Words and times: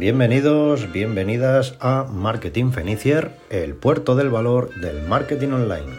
Bienvenidos, 0.00 0.90
bienvenidas 0.92 1.76
a 1.78 2.04
Marketing 2.04 2.70
Fenicier, 2.70 3.32
el 3.50 3.74
puerto 3.74 4.16
del 4.16 4.30
valor 4.30 4.74
del 4.80 5.02
marketing 5.02 5.50
online. 5.50 5.92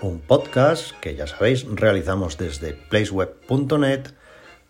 Un 0.00 0.20
podcast 0.20 0.92
que 1.02 1.16
ya 1.16 1.26
sabéis 1.26 1.66
realizamos 1.70 2.38
desde 2.38 2.72
placeweb.net 2.72 4.06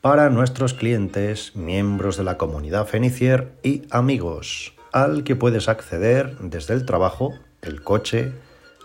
para 0.00 0.30
nuestros 0.30 0.74
clientes, 0.74 1.54
miembros 1.54 2.16
de 2.16 2.24
la 2.24 2.37
comunidad 2.37 2.88
Fenicier 2.88 3.52
y 3.62 3.82
amigos, 3.92 4.74
al 4.90 5.23
que 5.23 5.37
puedes 5.37 5.68
acceder 5.68 6.37
desde 6.40 6.74
el 6.74 6.84
trabajo, 6.84 7.34
el 7.62 7.84
coche, 7.84 8.32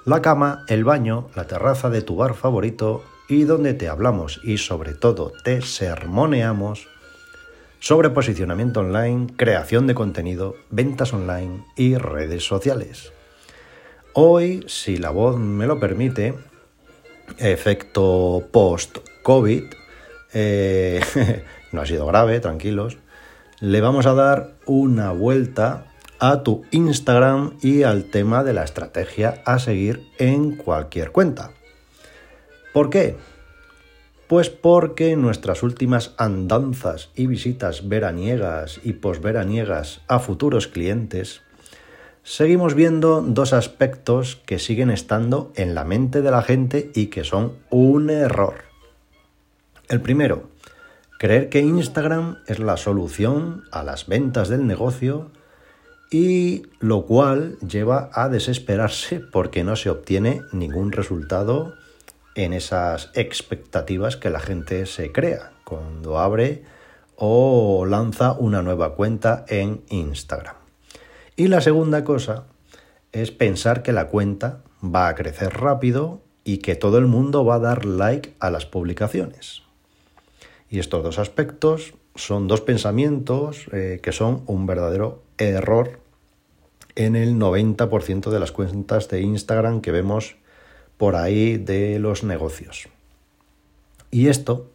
la 0.06 0.22
cama, 0.22 0.64
el 0.68 0.84
baño, 0.84 1.32
la 1.36 1.48
terraza 1.48 1.90
de 1.90 2.04
tu 2.04 2.18
bar 2.18 2.36
favorito 2.36 3.04
y 3.28 3.46
donde 3.46 3.74
te 3.74 3.90
hablamos 3.90 4.42
y 4.44 4.60
sobre 4.60 4.94
todo 4.94 5.34
te 5.44 5.64
sermoneamos 5.64 6.88
sobre 7.80 8.10
posicionamiento 8.10 8.80
online, 8.80 9.28
creación 9.36 9.88
de 9.88 9.96
contenido, 9.96 10.56
ventas 10.70 11.14
online 11.14 11.64
y 11.76 11.96
redes 11.96 12.46
sociales. 12.46 13.14
Hoy, 14.14 14.64
si 14.68 14.98
la 14.98 15.12
voz 15.12 15.38
me 15.38 15.68
lo 15.68 15.80
permite, 15.80 16.34
efecto 17.38 18.48
post-COVID, 18.52 19.64
eh, 20.34 21.02
no 21.72 21.82
ha 21.82 21.86
sido 21.86 22.06
grave, 22.08 22.40
tranquilos, 22.40 22.98
le 23.60 23.82
vamos 23.82 24.06
a 24.06 24.14
dar 24.14 24.54
una 24.66 25.12
vuelta 25.12 25.86
a 26.20 26.44
tu 26.44 26.66
Instagram 26.72 27.58
y 27.62 27.84
al 27.84 28.06
tema 28.06 28.44
de 28.44 28.54
la 28.54 28.64
estrategia 28.64 29.42
a 29.46 29.60
seguir 29.60 30.08
en 30.18 30.56
cualquier 30.56 31.12
cuenta. 31.12 31.52
¿Por 32.74 32.90
qué? 32.90 33.16
Pues 34.28 34.50
porque 34.50 35.16
nuestras 35.16 35.64
últimas 35.64 36.14
andanzas 36.18 37.12
y 37.16 37.28
visitas 37.28 37.88
veraniegas 37.88 38.82
y 38.84 38.94
posveraniegas 38.94 40.02
a 40.10 40.20
futuros 40.20 40.68
clientes, 40.68 41.42
seguimos 42.24 42.74
viendo 42.74 43.22
dos 43.22 43.54
aspectos 43.54 44.36
que 44.46 44.60
siguen 44.60 44.92
estando 44.92 45.54
en 45.56 45.76
la 45.76 45.86
mente 45.86 46.22
de 46.22 46.32
la 46.32 46.42
gente 46.42 46.92
y 46.94 47.08
que 47.08 47.24
son 47.24 47.54
un 47.70 48.10
error. 48.10 48.56
El 49.88 50.02
primero, 50.02 50.50
creer 51.20 51.48
que 51.48 51.62
Instagram 51.62 52.40
es 52.48 52.60
la 52.60 52.76
solución 52.76 53.64
a 53.72 53.82
las 53.84 54.08
ventas 54.08 54.50
del 54.50 54.68
negocio 54.68 55.32
y 56.12 56.64
lo 56.80 57.06
cual 57.06 57.58
lleva 57.60 58.10
a 58.12 58.28
desesperarse 58.28 59.22
porque 59.22 59.64
no 59.64 59.78
se 59.78 59.90
obtiene 59.90 60.42
ningún 60.52 60.92
resultado 60.92 61.76
en 62.38 62.54
esas 62.54 63.10
expectativas 63.16 64.16
que 64.16 64.30
la 64.30 64.40
gente 64.40 64.86
se 64.86 65.12
crea 65.12 65.54
cuando 65.66 66.20
abre 66.20 66.64
o 67.16 67.86
lanza 67.88 68.34
una 68.34 68.62
nueva 68.62 68.94
cuenta 68.94 69.44
en 69.50 69.82
Instagram. 69.90 70.56
Y 71.36 71.48
la 71.48 71.62
segunda 71.62 72.04
cosa 72.04 72.46
es 73.12 73.32
pensar 73.32 73.82
que 73.82 73.92
la 73.92 74.08
cuenta 74.08 74.62
va 74.84 75.08
a 75.08 75.16
crecer 75.16 75.50
rápido 75.56 76.22
y 76.44 76.60
que 76.60 76.76
todo 76.76 77.00
el 77.00 77.08
mundo 77.08 77.44
va 77.44 77.56
a 77.56 77.60
dar 77.60 77.86
like 77.86 78.36
a 78.40 78.52
las 78.52 78.68
publicaciones. 78.68 79.64
Y 80.70 80.78
estos 80.78 81.04
dos 81.04 81.18
aspectos 81.18 81.96
son 82.14 82.48
dos 82.48 82.62
pensamientos 82.62 83.66
eh, 83.72 84.00
que 84.04 84.12
son 84.12 84.44
un 84.46 84.68
verdadero 84.68 85.24
error 85.40 86.00
en 86.96 87.16
el 87.16 87.36
90% 87.40 88.30
de 88.30 88.40
las 88.40 88.52
cuentas 88.52 89.10
de 89.10 89.22
Instagram 89.22 89.82
que 89.82 89.92
vemos 89.92 90.36
por 90.98 91.16
ahí 91.16 91.58
de 91.58 92.00
los 92.00 92.24
negocios. 92.24 92.90
Y 94.12 94.28
esto 94.28 94.72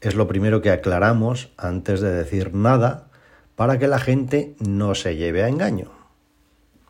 es 0.00 0.14
lo 0.14 0.26
primero 0.26 0.62
que 0.62 0.70
aclaramos 0.70 1.52
antes 1.56 2.00
de 2.00 2.10
decir 2.10 2.54
nada 2.54 3.08
para 3.54 3.78
que 3.78 3.86
la 3.86 3.98
gente 3.98 4.54
no 4.58 4.94
se 4.94 5.16
lleve 5.16 5.44
a 5.44 5.48
engaño. 5.48 5.90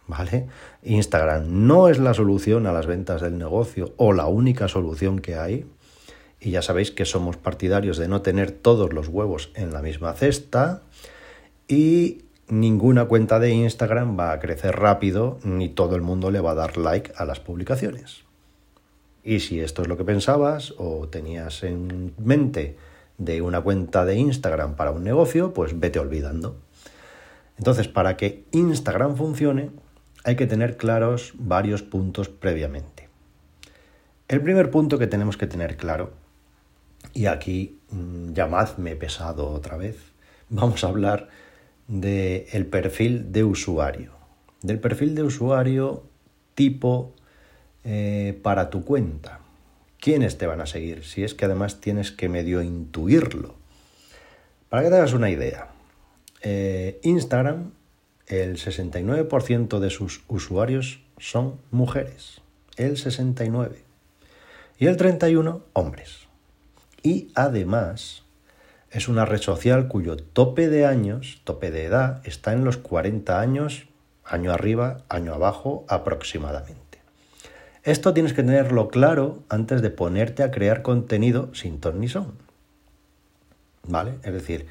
¿Vale? 0.06 0.48
Instagram 0.82 1.66
no 1.66 1.88
es 1.88 1.98
la 1.98 2.14
solución 2.14 2.66
a 2.66 2.72
las 2.72 2.86
ventas 2.86 3.20
del 3.20 3.38
negocio 3.38 3.94
o 3.96 4.12
la 4.12 4.26
única 4.26 4.68
solución 4.68 5.20
que 5.20 5.36
hay. 5.36 5.66
Y 6.40 6.50
ya 6.50 6.62
sabéis 6.62 6.90
que 6.90 7.04
somos 7.04 7.36
partidarios 7.36 7.98
de 7.98 8.08
no 8.08 8.20
tener 8.22 8.50
todos 8.50 8.92
los 8.92 9.08
huevos 9.08 9.52
en 9.54 9.72
la 9.72 9.80
misma 9.80 10.12
cesta. 10.14 10.82
Y 11.68 12.22
ninguna 12.48 13.04
cuenta 13.04 13.38
de 13.38 13.50
Instagram 13.50 14.18
va 14.18 14.32
a 14.32 14.40
crecer 14.40 14.76
rápido 14.76 15.38
ni 15.44 15.68
todo 15.68 15.94
el 15.96 16.02
mundo 16.02 16.30
le 16.30 16.40
va 16.40 16.50
a 16.52 16.56
dar 16.56 16.76
like 16.76 17.12
a 17.16 17.24
las 17.24 17.40
publicaciones. 17.40 18.24
Y 19.24 19.40
si 19.40 19.60
esto 19.60 19.82
es 19.82 19.88
lo 19.88 19.96
que 19.96 20.04
pensabas 20.04 20.74
o 20.78 21.08
tenías 21.08 21.62
en 21.62 22.14
mente 22.18 22.76
de 23.18 23.40
una 23.40 23.60
cuenta 23.60 24.04
de 24.04 24.16
Instagram 24.16 24.74
para 24.74 24.90
un 24.90 25.04
negocio, 25.04 25.52
pues 25.52 25.78
vete 25.78 25.98
olvidando. 25.98 26.56
Entonces, 27.58 27.86
para 27.86 28.16
que 28.16 28.44
Instagram 28.52 29.16
funcione, 29.16 29.70
hay 30.24 30.36
que 30.36 30.46
tener 30.46 30.76
claros 30.76 31.32
varios 31.36 31.82
puntos 31.82 32.28
previamente. 32.28 33.08
El 34.28 34.40
primer 34.40 34.70
punto 34.70 34.98
que 34.98 35.06
tenemos 35.06 35.36
que 35.36 35.46
tener 35.46 35.76
claro, 35.76 36.12
y 37.12 37.26
aquí 37.26 37.78
mm, 37.90 38.32
llamadme 38.32 38.96
pesado 38.96 39.50
otra 39.50 39.76
vez, 39.76 39.96
vamos 40.48 40.82
a 40.84 40.88
hablar 40.88 41.28
del 41.86 42.66
perfil 42.66 43.32
de 43.32 43.44
usuario. 43.44 44.12
Del 44.62 44.78
perfil 44.78 45.14
de 45.14 45.24
usuario 45.24 46.04
tipo 46.54 47.12
eh, 47.84 48.38
para 48.42 48.70
tu 48.70 48.84
cuenta. 48.84 49.40
¿Quiénes 50.00 50.38
te 50.38 50.46
van 50.46 50.60
a 50.60 50.66
seguir? 50.66 51.04
Si 51.04 51.24
es 51.24 51.34
que 51.34 51.44
además 51.44 51.80
tienes 51.80 52.10
que 52.12 52.28
medio 52.28 52.62
intuirlo. 52.62 53.54
Para 54.68 54.82
que 54.82 54.90
te 54.90 54.96
hagas 54.96 55.12
una 55.12 55.30
idea, 55.30 55.68
eh, 56.42 56.98
Instagram, 57.02 57.72
el 58.26 58.56
69% 58.56 59.78
de 59.78 59.90
sus 59.90 60.22
usuarios 60.28 61.00
son 61.18 61.60
mujeres. 61.70 62.40
El 62.76 62.96
69. 62.96 63.84
Y 64.78 64.86
el 64.86 64.96
31, 64.96 65.62
hombres. 65.74 66.26
Y 67.02 67.30
además 67.34 68.24
es 68.90 69.08
una 69.08 69.24
red 69.24 69.40
social 69.40 69.88
cuyo 69.88 70.16
tope 70.16 70.68
de 70.68 70.84
años, 70.84 71.40
tope 71.44 71.70
de 71.70 71.84
edad, 71.84 72.20
está 72.24 72.52
en 72.52 72.64
los 72.64 72.76
40 72.76 73.40
años, 73.40 73.86
año 74.24 74.52
arriba, 74.52 75.04
año 75.08 75.32
abajo 75.32 75.84
aproximadamente. 75.88 76.81
Esto 77.84 78.14
tienes 78.14 78.32
que 78.32 78.44
tenerlo 78.44 78.88
claro 78.88 79.42
antes 79.48 79.82
de 79.82 79.90
ponerte 79.90 80.44
a 80.44 80.52
crear 80.52 80.82
contenido 80.82 81.52
sin 81.52 81.80
ton 81.80 82.00
ni 82.00 82.08
son. 82.08 82.34
¿Vale? 83.86 84.14
Es 84.22 84.32
decir, 84.32 84.66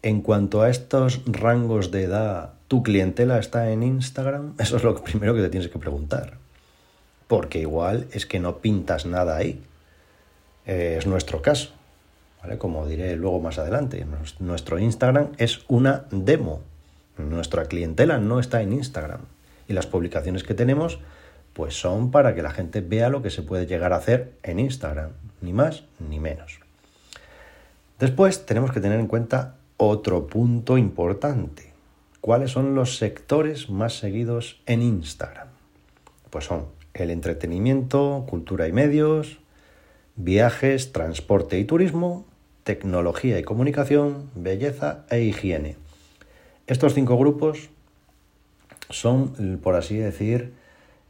en 0.00 0.22
cuanto 0.22 0.62
a 0.62 0.70
estos 0.70 1.20
rangos 1.26 1.90
de 1.90 2.04
edad, 2.04 2.54
¿tu 2.66 2.82
clientela 2.82 3.38
está 3.38 3.70
en 3.70 3.82
Instagram? 3.82 4.54
Eso 4.58 4.76
es 4.78 4.84
lo 4.84 5.02
primero 5.02 5.34
que 5.34 5.42
te 5.42 5.50
tienes 5.50 5.68
que 5.68 5.78
preguntar. 5.78 6.38
Porque 7.28 7.60
igual 7.60 8.06
es 8.12 8.24
que 8.24 8.40
no 8.40 8.58
pintas 8.58 9.04
nada 9.04 9.36
ahí. 9.36 9.62
Eh, 10.66 10.96
es 10.98 11.06
nuestro 11.06 11.42
caso. 11.42 11.72
¿Vale? 12.42 12.56
Como 12.56 12.86
diré 12.86 13.16
luego 13.16 13.38
más 13.40 13.58
adelante, 13.58 14.04
nuestro 14.40 14.78
Instagram 14.78 15.28
es 15.36 15.60
una 15.68 16.06
demo. 16.10 16.62
Nuestra 17.18 17.66
clientela 17.66 18.18
no 18.18 18.40
está 18.40 18.62
en 18.62 18.72
Instagram. 18.72 19.20
Y 19.68 19.74
las 19.74 19.86
publicaciones 19.86 20.42
que 20.42 20.54
tenemos 20.54 20.98
pues 21.52 21.74
son 21.74 22.10
para 22.10 22.34
que 22.34 22.42
la 22.42 22.50
gente 22.50 22.80
vea 22.80 23.08
lo 23.08 23.22
que 23.22 23.30
se 23.30 23.42
puede 23.42 23.66
llegar 23.66 23.92
a 23.92 23.96
hacer 23.96 24.32
en 24.42 24.58
Instagram, 24.58 25.10
ni 25.40 25.52
más 25.52 25.84
ni 25.98 26.18
menos. 26.18 26.60
Después 27.98 28.46
tenemos 28.46 28.72
que 28.72 28.80
tener 28.80 28.98
en 28.98 29.06
cuenta 29.06 29.56
otro 29.76 30.26
punto 30.26 30.78
importante. 30.78 31.72
¿Cuáles 32.20 32.52
son 32.52 32.74
los 32.74 32.96
sectores 32.96 33.68
más 33.68 33.98
seguidos 33.98 34.60
en 34.66 34.82
Instagram? 34.82 35.48
Pues 36.30 36.44
son 36.44 36.66
el 36.94 37.10
entretenimiento, 37.10 38.24
cultura 38.28 38.68
y 38.68 38.72
medios, 38.72 39.38
viajes, 40.16 40.92
transporte 40.92 41.58
y 41.58 41.64
turismo, 41.64 42.24
tecnología 42.64 43.38
y 43.38 43.42
comunicación, 43.42 44.30
belleza 44.34 45.04
e 45.10 45.22
higiene. 45.22 45.76
Estos 46.66 46.94
cinco 46.94 47.16
grupos 47.16 47.70
son, 48.88 49.58
por 49.62 49.74
así 49.74 49.96
decir, 49.96 50.52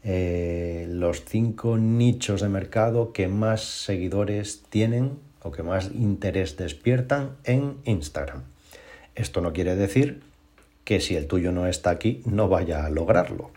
eh, 0.04 0.86
los 0.88 1.24
cinco 1.24 1.78
nichos 1.78 2.40
de 2.40 2.48
mercado 2.48 3.12
que 3.12 3.28
más 3.28 3.62
seguidores 3.62 4.64
tienen 4.68 5.18
o 5.42 5.52
que 5.52 5.62
más 5.62 5.90
interés 5.94 6.56
despiertan 6.56 7.36
en 7.44 7.76
Instagram. 7.84 8.42
Esto 9.14 9.40
no 9.40 9.52
quiere 9.52 9.76
decir 9.76 10.22
que 10.84 11.00
si 11.00 11.16
el 11.16 11.26
tuyo 11.26 11.52
no 11.52 11.66
está 11.66 11.90
aquí 11.90 12.22
no 12.24 12.48
vaya 12.48 12.84
a 12.84 12.90
lograrlo. 12.90 13.50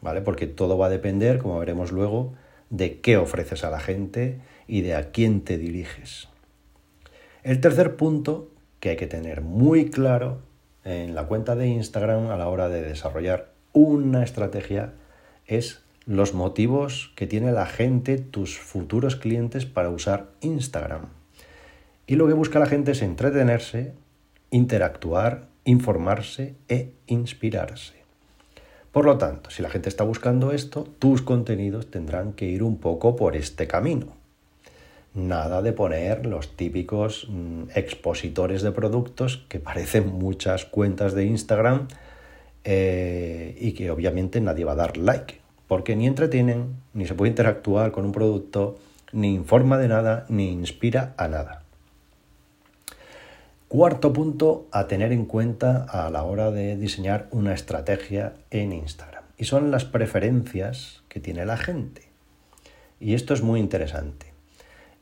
¿Vale? 0.00 0.20
Porque 0.20 0.46
todo 0.46 0.78
va 0.78 0.86
a 0.86 0.90
depender, 0.90 1.38
como 1.38 1.58
veremos 1.58 1.90
luego, 1.92 2.34
de 2.70 3.00
qué 3.00 3.16
ofreces 3.16 3.64
a 3.64 3.70
la 3.70 3.80
gente 3.80 4.38
y 4.66 4.82
de 4.82 4.94
a 4.94 5.10
quién 5.10 5.42
te 5.42 5.58
diriges. 5.58 6.28
El 7.42 7.60
tercer 7.60 7.96
punto 7.96 8.50
que 8.80 8.90
hay 8.90 8.96
que 8.96 9.06
tener 9.06 9.40
muy 9.40 9.90
claro 9.90 10.40
en 10.84 11.14
la 11.14 11.26
cuenta 11.26 11.56
de 11.56 11.66
Instagram 11.66 12.30
a 12.30 12.36
la 12.36 12.48
hora 12.48 12.68
de 12.68 12.82
desarrollar 12.82 13.55
una 13.76 14.22
estrategia 14.22 14.94
es 15.46 15.82
los 16.06 16.32
motivos 16.32 17.12
que 17.14 17.26
tiene 17.26 17.52
la 17.52 17.66
gente, 17.66 18.16
tus 18.16 18.58
futuros 18.58 19.16
clientes, 19.16 19.66
para 19.66 19.90
usar 19.90 20.30
Instagram. 20.40 21.08
Y 22.06 22.14
lo 22.14 22.26
que 22.26 22.32
busca 22.32 22.58
la 22.58 22.64
gente 22.64 22.92
es 22.92 23.02
entretenerse, 23.02 23.92
interactuar, 24.50 25.48
informarse 25.64 26.54
e 26.70 26.92
inspirarse. 27.06 27.92
Por 28.92 29.04
lo 29.04 29.18
tanto, 29.18 29.50
si 29.50 29.60
la 29.60 29.68
gente 29.68 29.90
está 29.90 30.04
buscando 30.04 30.52
esto, 30.52 30.84
tus 30.98 31.20
contenidos 31.20 31.90
tendrán 31.90 32.32
que 32.32 32.46
ir 32.46 32.62
un 32.62 32.78
poco 32.78 33.14
por 33.14 33.36
este 33.36 33.66
camino. 33.66 34.06
Nada 35.12 35.60
de 35.60 35.74
poner 35.74 36.24
los 36.24 36.56
típicos 36.56 37.28
mm, 37.28 37.64
expositores 37.74 38.62
de 38.62 38.72
productos 38.72 39.44
que 39.50 39.60
parecen 39.60 40.08
muchas 40.08 40.64
cuentas 40.64 41.12
de 41.12 41.26
Instagram 41.26 41.88
eh, 42.68 43.56
y 43.60 43.72
que 43.72 43.92
obviamente 43.92 44.40
nadie 44.40 44.64
va 44.64 44.72
a 44.72 44.76
dar 44.76 44.96
like, 44.96 45.38
porque 45.68 45.94
ni 45.94 46.08
entretienen, 46.08 46.74
ni 46.94 47.06
se 47.06 47.14
puede 47.14 47.30
interactuar 47.30 47.92
con 47.92 48.04
un 48.04 48.10
producto, 48.10 48.76
ni 49.12 49.34
informa 49.34 49.78
de 49.78 49.86
nada, 49.86 50.26
ni 50.28 50.50
inspira 50.50 51.14
a 51.16 51.28
nada. 51.28 51.62
Cuarto 53.68 54.12
punto 54.12 54.66
a 54.72 54.88
tener 54.88 55.12
en 55.12 55.26
cuenta 55.26 55.84
a 55.84 56.10
la 56.10 56.24
hora 56.24 56.50
de 56.50 56.76
diseñar 56.76 57.28
una 57.30 57.54
estrategia 57.54 58.34
en 58.50 58.72
Instagram. 58.72 59.22
Y 59.38 59.44
son 59.44 59.70
las 59.70 59.84
preferencias 59.84 61.04
que 61.08 61.20
tiene 61.20 61.46
la 61.46 61.56
gente. 61.56 62.02
Y 62.98 63.14
esto 63.14 63.32
es 63.32 63.42
muy 63.42 63.60
interesante. 63.60 64.32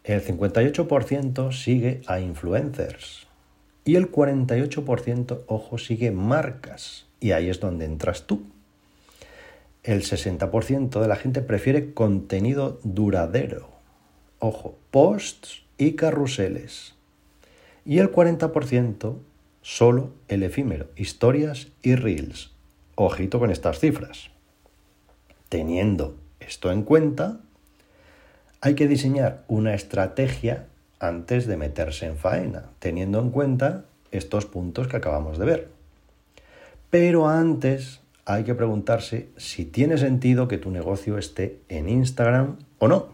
El 0.03 0.23
58% 0.23 1.51
sigue 1.53 2.03
a 2.07 2.21
influencers. 2.21 3.27
Y 3.87 3.97
el 3.97 4.13
48%, 4.13 5.45
ojo, 5.47 5.79
sigue 5.79 6.11
marcas. 6.11 7.07
Y 7.25 7.33
ahí 7.33 7.49
es 7.49 7.59
donde 7.59 7.87
entras 7.87 8.27
tú. 8.27 8.43
El 9.83 10.03
60% 10.03 11.01
de 11.01 11.09
la 11.09 11.17
gente 11.17 11.41
prefiere 11.41 11.95
contenido 11.95 12.79
duradero. 12.85 13.71
Ojo, 14.41 14.77
posts 14.91 15.63
y 15.79 15.93
carruseles 15.93 16.97
y 17.87 18.01
el 18.01 18.13
40% 18.13 19.17
solo 19.63 20.11
el 20.29 20.43
efímero, 20.43 20.89
historias 20.97 21.69
y 21.81 21.95
reels. 21.95 22.53
Ojito 22.95 23.39
con 23.39 23.51
estas 23.51 23.79
cifras. 23.79 24.29
Teniendo 25.49 26.19
esto 26.41 26.71
en 26.71 26.83
cuenta, 26.83 27.41
hay 28.61 28.75
que 28.75 28.87
diseñar 28.87 29.45
una 29.49 29.73
estrategia 29.73 30.67
antes 30.99 31.47
de 31.47 31.57
meterse 31.57 32.05
en 32.05 32.19
faena, 32.19 32.69
teniendo 32.81 33.19
en 33.19 33.31
cuenta 33.31 33.87
estos 34.11 34.45
puntos 34.45 34.89
que 34.89 34.99
acabamos 34.99 35.39
de 35.39 35.47
ver. 35.47 35.74
Pero 36.95 37.27
antes 37.27 38.03
hay 38.25 38.45
que 38.45 38.55
preguntarse 38.55 39.29
si 39.37 39.65
tiene 39.65 39.99
sentido 39.99 40.47
que 40.47 40.59
tu 40.59 40.71
negocio 40.71 41.19
esté 41.19 41.59
en 41.69 41.89
Instagram 41.89 42.59
o 42.79 42.87
no. 42.87 43.09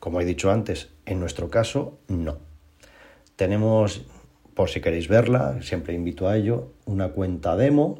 Como 0.00 0.22
he 0.22 0.24
dicho 0.24 0.50
antes, 0.50 0.88
en 1.04 1.20
nuestro 1.20 1.50
caso, 1.50 1.98
no. 2.08 2.38
Tenemos, 3.36 4.06
por 4.54 4.70
si 4.70 4.80
queréis 4.80 5.08
verla, 5.08 5.60
siempre 5.60 5.92
invito 5.92 6.28
a 6.28 6.38
ello, 6.38 6.70
una 6.86 7.08
cuenta 7.10 7.56
demo, 7.56 7.98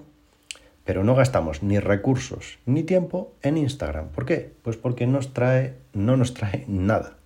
pero 0.87 1.05
no 1.05 1.15
gastamos 1.15 1.62
ni 1.62 1.79
recursos 1.81 2.59
ni 2.65 2.83
tiempo 2.83 3.35
en 3.43 3.59
Instagram. 3.59 4.09
¿Por 4.09 4.25
qué? 4.25 4.55
Pues 4.62 4.79
porque 4.79 5.07
nos 5.07 5.35
trae, 5.35 5.75
no 5.93 6.17
nos 6.17 6.33
trae 6.33 6.65
nada, 6.67 7.19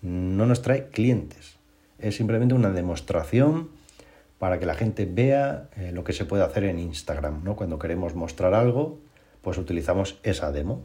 no 0.00 0.46
nos 0.46 0.62
trae 0.62 0.86
clientes. 0.86 1.56
Es 1.98 2.16
simplemente 2.16 2.54
una 2.54 2.70
demostración 2.70 3.75
para 4.38 4.58
que 4.58 4.66
la 4.66 4.74
gente 4.74 5.06
vea 5.06 5.68
eh, 5.76 5.92
lo 5.92 6.04
que 6.04 6.12
se 6.12 6.24
puede 6.24 6.44
hacer 6.44 6.64
en 6.64 6.78
Instagram. 6.78 7.42
¿no? 7.44 7.56
Cuando 7.56 7.78
queremos 7.78 8.14
mostrar 8.14 8.54
algo, 8.54 8.98
pues 9.42 9.58
utilizamos 9.58 10.18
esa 10.22 10.52
demo. 10.52 10.82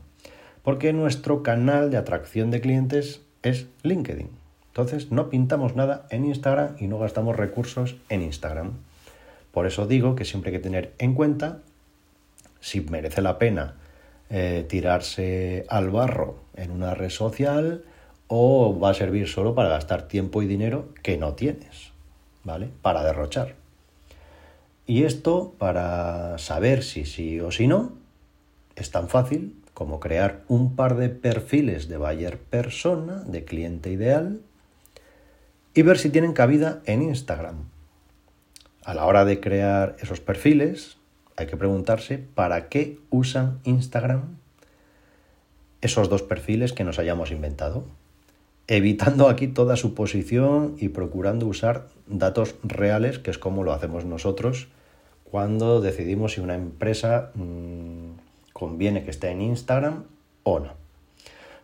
Porque 0.63 0.93
nuestro 0.93 1.43
canal 1.43 1.89
de 1.89 1.97
atracción 1.97 2.51
de 2.51 2.61
clientes 2.61 3.21
es 3.41 3.67
LinkedIn. 3.83 4.29
Entonces 4.67 5.11
no 5.11 5.29
pintamos 5.29 5.75
nada 5.75 6.05
en 6.11 6.25
Instagram 6.25 6.75
y 6.79 6.87
no 6.87 6.97
gastamos 6.97 7.35
recursos 7.35 7.97
en 8.09 8.21
Instagram. 8.21 8.73
Por 9.51 9.67
eso 9.67 9.85
digo 9.85 10.15
que 10.15 10.23
siempre 10.23 10.51
hay 10.51 10.57
que 10.57 10.63
tener 10.63 10.93
en 10.97 11.13
cuenta 11.13 11.59
si 12.61 12.79
merece 12.81 13.21
la 13.21 13.37
pena 13.37 13.75
eh, 14.29 14.65
tirarse 14.69 15.65
al 15.67 15.89
barro 15.89 16.37
en 16.55 16.71
una 16.71 16.93
red 16.93 17.09
social 17.09 17.83
o 18.27 18.79
va 18.79 18.91
a 18.91 18.93
servir 18.93 19.27
solo 19.27 19.55
para 19.55 19.67
gastar 19.67 20.07
tiempo 20.07 20.41
y 20.41 20.47
dinero 20.47 20.93
que 21.03 21.17
no 21.17 21.33
tienes, 21.33 21.90
¿vale? 22.43 22.69
Para 22.81 23.03
derrochar. 23.03 23.55
Y 24.85 25.03
esto, 25.03 25.53
para 25.57 26.37
saber 26.37 26.83
si 26.83 27.05
sí 27.05 27.39
o 27.39 27.51
si 27.51 27.67
no, 27.67 27.93
es 28.75 28.91
tan 28.91 29.09
fácil 29.09 29.55
como 29.73 29.99
crear 29.99 30.41
un 30.47 30.75
par 30.75 30.95
de 30.95 31.09
perfiles 31.09 31.87
de 31.87 31.97
buyer 31.97 32.37
persona, 32.37 33.23
de 33.25 33.45
cliente 33.45 33.91
ideal, 33.91 34.41
y 35.73 35.81
ver 35.83 35.97
si 35.97 36.09
tienen 36.09 36.33
cabida 36.33 36.81
en 36.85 37.01
Instagram. 37.01 37.69
A 38.83 38.93
la 38.93 39.05
hora 39.05 39.25
de 39.25 39.39
crear 39.39 39.95
esos 39.99 40.19
perfiles, 40.19 40.97
hay 41.37 41.47
que 41.47 41.57
preguntarse 41.57 42.17
para 42.17 42.67
qué 42.67 42.99
usan 43.09 43.59
Instagram 43.63 44.37
esos 45.81 46.09
dos 46.09 46.21
perfiles 46.21 46.73
que 46.73 46.83
nos 46.83 46.99
hayamos 46.99 47.31
inventado, 47.31 47.85
evitando 48.71 49.27
aquí 49.27 49.49
toda 49.49 49.75
suposición 49.75 50.77
y 50.79 50.87
procurando 50.87 51.45
usar 51.45 51.89
datos 52.07 52.55
reales, 52.63 53.19
que 53.19 53.29
es 53.29 53.37
como 53.37 53.65
lo 53.65 53.73
hacemos 53.73 54.05
nosotros 54.05 54.69
cuando 55.25 55.81
decidimos 55.81 56.33
si 56.33 56.39
una 56.39 56.55
empresa 56.55 57.31
mmm, 57.35 58.13
conviene 58.53 59.03
que 59.03 59.11
esté 59.11 59.29
en 59.29 59.41
Instagram 59.41 60.05
o 60.43 60.59
no. 60.59 60.73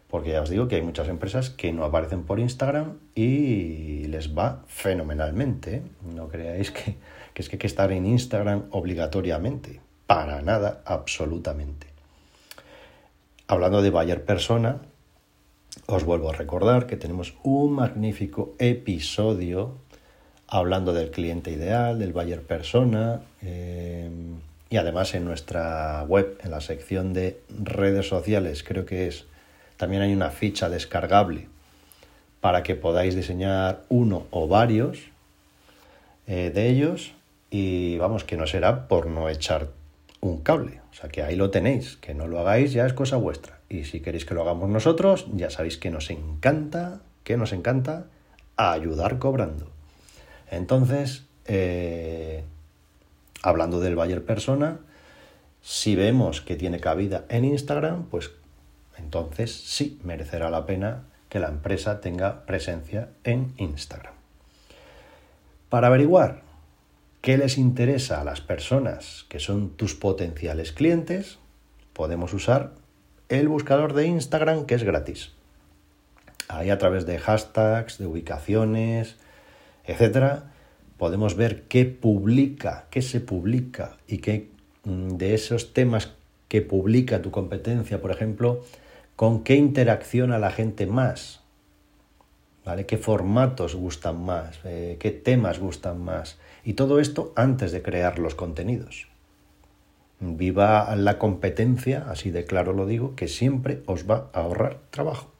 Porque 0.09 0.31
ya 0.31 0.41
os 0.41 0.49
digo 0.49 0.67
que 0.67 0.75
hay 0.75 0.81
muchas 0.81 1.07
empresas 1.07 1.49
que 1.49 1.71
no 1.71 1.85
aparecen 1.85 2.23
por 2.23 2.41
Instagram 2.41 2.97
y 3.15 4.05
les 4.07 4.37
va 4.37 4.63
fenomenalmente. 4.67 5.75
¿eh? 5.75 5.81
No 6.13 6.27
creáis 6.27 6.71
que, 6.71 6.97
es 7.35 7.47
que 7.47 7.55
hay 7.55 7.59
que 7.59 7.67
estar 7.67 7.89
en 7.93 8.05
Instagram 8.05 8.63
obligatoriamente. 8.71 9.79
Para 10.07 10.41
nada, 10.41 10.81
absolutamente. 10.83 11.87
Hablando 13.47 13.81
de 13.81 13.91
Bayer 13.91 14.25
Persona, 14.25 14.81
os 15.87 16.03
vuelvo 16.03 16.29
a 16.29 16.33
recordar 16.33 16.85
que 16.85 16.97
tenemos 16.97 17.33
un 17.43 17.71
magnífico 17.71 18.53
episodio 18.59 19.75
hablando 20.47 20.93
del 20.93 21.11
cliente 21.11 21.49
ideal, 21.51 21.97
del 21.97 22.13
Bayer 22.13 22.41
Persona, 22.41 23.21
eh, 23.41 24.09
y 24.69 24.77
además 24.77 25.13
en 25.15 25.23
nuestra 25.23 26.03
web, 26.03 26.37
en 26.43 26.51
la 26.51 26.59
sección 26.59 27.13
de 27.13 27.39
redes 27.49 28.07
sociales, 28.07 28.63
creo 28.63 28.85
que 28.85 29.07
es 29.07 29.25
también 29.77 30.01
hay 30.01 30.13
una 30.13 30.29
ficha 30.29 30.69
descargable 30.69 31.47
para 32.41 32.63
que 32.63 32.75
podáis 32.75 33.15
diseñar 33.15 33.83
uno 33.87 34.25
o 34.31 34.47
varios 34.47 34.99
eh, 36.27 36.51
de 36.53 36.69
ellos 36.69 37.13
y 37.49 37.97
vamos, 37.97 38.25
que 38.25 38.35
no 38.35 38.45
será 38.45 38.89
por 38.89 39.07
no 39.07 39.29
echar 39.29 39.69
un 40.21 40.41
cable. 40.41 40.81
O 40.91 40.93
sea 40.93 41.09
que 41.09 41.21
ahí 41.21 41.35
lo 41.35 41.51
tenéis, 41.51 41.97
que 41.97 42.13
no 42.13 42.27
lo 42.27 42.39
hagáis 42.39 42.73
ya 42.73 42.85
es 42.85 42.93
cosa 42.93 43.17
vuestra. 43.17 43.59
Y 43.69 43.83
si 43.83 43.99
queréis 43.99 44.25
que 44.25 44.33
lo 44.33 44.41
hagamos 44.41 44.69
nosotros, 44.69 45.27
ya 45.33 45.49
sabéis 45.49 45.77
que 45.77 45.91
nos 45.91 46.09
encanta, 46.09 47.01
que 47.23 47.37
nos 47.37 47.53
encanta 47.53 48.07
ayudar 48.55 49.19
cobrando. 49.19 49.69
Entonces, 50.49 51.25
eh, 51.45 52.43
hablando 53.43 53.79
del 53.79 53.95
Bayer 53.95 54.23
Persona, 54.23 54.79
si 55.61 55.95
vemos 55.95 56.41
que 56.41 56.55
tiene 56.55 56.79
cabida 56.79 57.25
en 57.29 57.45
Instagram, 57.45 58.05
pues 58.05 58.31
entonces 58.97 59.53
sí 59.53 59.99
merecerá 60.03 60.49
la 60.49 60.65
pena 60.65 61.03
que 61.29 61.39
la 61.39 61.49
empresa 61.49 61.99
tenga 61.99 62.45
presencia 62.45 63.09
en 63.23 63.53
Instagram. 63.57 64.13
Para 65.69 65.87
averiguar 65.87 66.46
qué 67.27 67.37
les 67.37 67.57
interesa 67.57 68.21
a 68.21 68.23
las 68.23 68.39
personas 68.39 69.25
que 69.27 69.39
son 69.39 69.71
tus 69.71 69.95
potenciales 69.95 70.71
clientes, 70.71 71.39
podemos 71.91 72.33
usar 72.33 72.71
el 73.27 73.49
buscador 73.49 73.91
de 73.91 74.07
Instagram 74.07 74.65
que 74.65 74.75
es 74.75 74.83
gratis. 74.83 75.33
Ahí 76.47 76.69
a 76.69 76.77
través 76.77 77.05
de 77.05 77.19
hashtags, 77.19 77.97
de 77.97 78.07
ubicaciones, 78.07 79.17
etcétera, 79.83 80.53
podemos 80.97 81.35
ver 81.35 81.63
qué 81.63 81.83
publica, 81.83 82.85
qué 82.91 83.01
se 83.01 83.19
publica 83.19 83.97
y 84.07 84.19
qué 84.19 84.49
mm, 84.85 85.17
de 85.17 85.33
esos 85.33 85.73
temas 85.73 86.13
que 86.47 86.61
publica 86.61 87.21
tu 87.21 87.29
competencia, 87.29 88.01
por 88.01 88.11
ejemplo, 88.11 88.63
con 89.17 89.43
qué 89.43 89.55
interacciona 89.55 90.39
la 90.39 90.51
gente 90.51 90.87
más, 90.87 91.41
¿vale? 92.63 92.85
¿Qué 92.85 92.97
formatos 92.97 93.75
gustan 93.75 94.23
más? 94.23 94.61
Eh, 94.63 94.95
¿Qué 94.97 95.11
temas 95.11 95.59
gustan 95.59 95.99
más? 95.99 96.37
Y 96.67 96.73
todo 96.73 96.99
esto 96.99 97.31
antes 97.37 97.71
de 97.71 97.81
crear 97.81 98.19
los 98.19 98.35
contenidos. 98.35 99.07
Viva 100.19 100.93
la 100.97 101.17
competencia, 101.17 102.05
así 102.09 102.29
de 102.29 102.43
claro 102.43 102.73
lo 102.73 102.85
digo, 102.85 103.15
que 103.15 103.29
siempre 103.29 103.83
os 103.85 104.03
va 104.05 104.29
a 104.33 104.41
ahorrar 104.41 104.79
trabajo. 104.89 105.31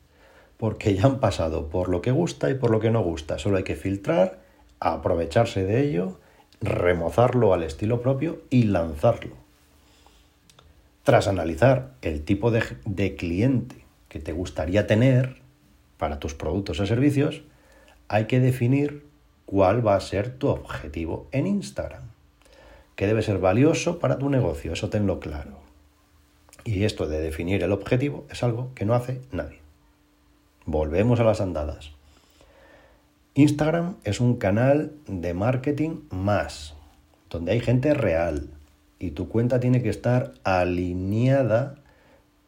Porque 0.56 0.96
ya 0.96 1.04
han 1.04 1.20
pasado 1.20 1.68
por 1.68 1.90
lo 1.90 2.02
que 2.02 2.12
gusta 2.12 2.50
y 2.50 2.54
por 2.54 2.72
lo 2.72 2.80
que 2.80 2.92
no 2.92 3.02
gusta. 3.02 3.40
Solo 3.40 3.58
hay 3.58 3.66
que 3.66 3.76
filtrar, 3.76 4.40
aprovecharse 4.80 5.66
de 5.66 5.82
ello, 5.82 6.18
remozarlo 6.62 7.54
al 7.54 7.64
estilo 7.64 8.02
propio 8.02 8.40
y 8.50 8.64
lanzarlo. 8.64 9.36
Tras 11.04 11.28
analizar 11.28 11.92
el 12.04 12.24
tipo 12.24 12.52
de, 12.52 13.16
cliente 13.18 13.84
que 14.08 14.20
te 14.20 14.32
gustaría 14.32 14.88
tener 14.88 15.42
para 15.98 16.22
tus 16.22 16.36
productos 16.36 16.80
o 16.80 16.86
servicios, 16.86 17.42
hay 18.08 18.28
que 18.28 18.40
definir 18.40 19.07
cuál 19.48 19.86
va 19.86 19.96
a 19.96 20.02
ser 20.02 20.38
tu 20.38 20.50
objetivo 20.50 21.28
en 21.32 21.48
Instagram. 21.48 22.04
Que 22.96 23.08
debe 23.08 23.24
ser 23.24 23.40
valioso 23.40 23.98
para 23.98 24.20
tu 24.20 24.30
negocio, 24.30 24.74
eso 24.74 24.90
tenlo 24.90 25.20
claro. 25.20 25.58
Y 26.66 26.84
esto 26.84 27.08
de 27.08 27.22
definir 27.22 27.64
el 27.64 27.72
objetivo 27.72 28.26
es 28.30 28.44
algo 28.44 28.72
que 28.76 28.86
no 28.86 28.94
hace 28.94 29.22
nadie. 29.32 29.60
Volvemos 30.66 31.20
a 31.22 31.24
las 31.24 31.40
andadas. 31.40 31.94
Instagram 33.36 33.96
es 34.04 34.20
un 34.20 34.36
canal 34.36 34.92
de 35.08 35.34
marketing 35.34 36.02
más, 36.10 36.76
donde 37.30 37.54
hay 37.54 37.62
gente 37.62 37.94
real 37.94 38.50
y 39.00 39.12
tu 39.12 39.30
cuenta 39.30 39.62
tiene 39.62 39.82
que 39.82 39.90
estar 39.90 40.34
alineada 40.44 41.76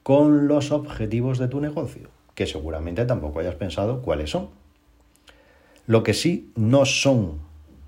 con 0.03 0.47
los 0.47 0.71
objetivos 0.71 1.37
de 1.37 1.47
tu 1.47 1.61
negocio, 1.61 2.09
que 2.35 2.45
seguramente 2.45 3.05
tampoco 3.05 3.39
hayas 3.39 3.55
pensado 3.55 4.01
cuáles 4.01 4.31
son. 4.31 4.58
Lo 5.89 6.03
que 6.03 6.13
sí 6.13 6.51
no 6.55 6.85
son, 6.85 7.39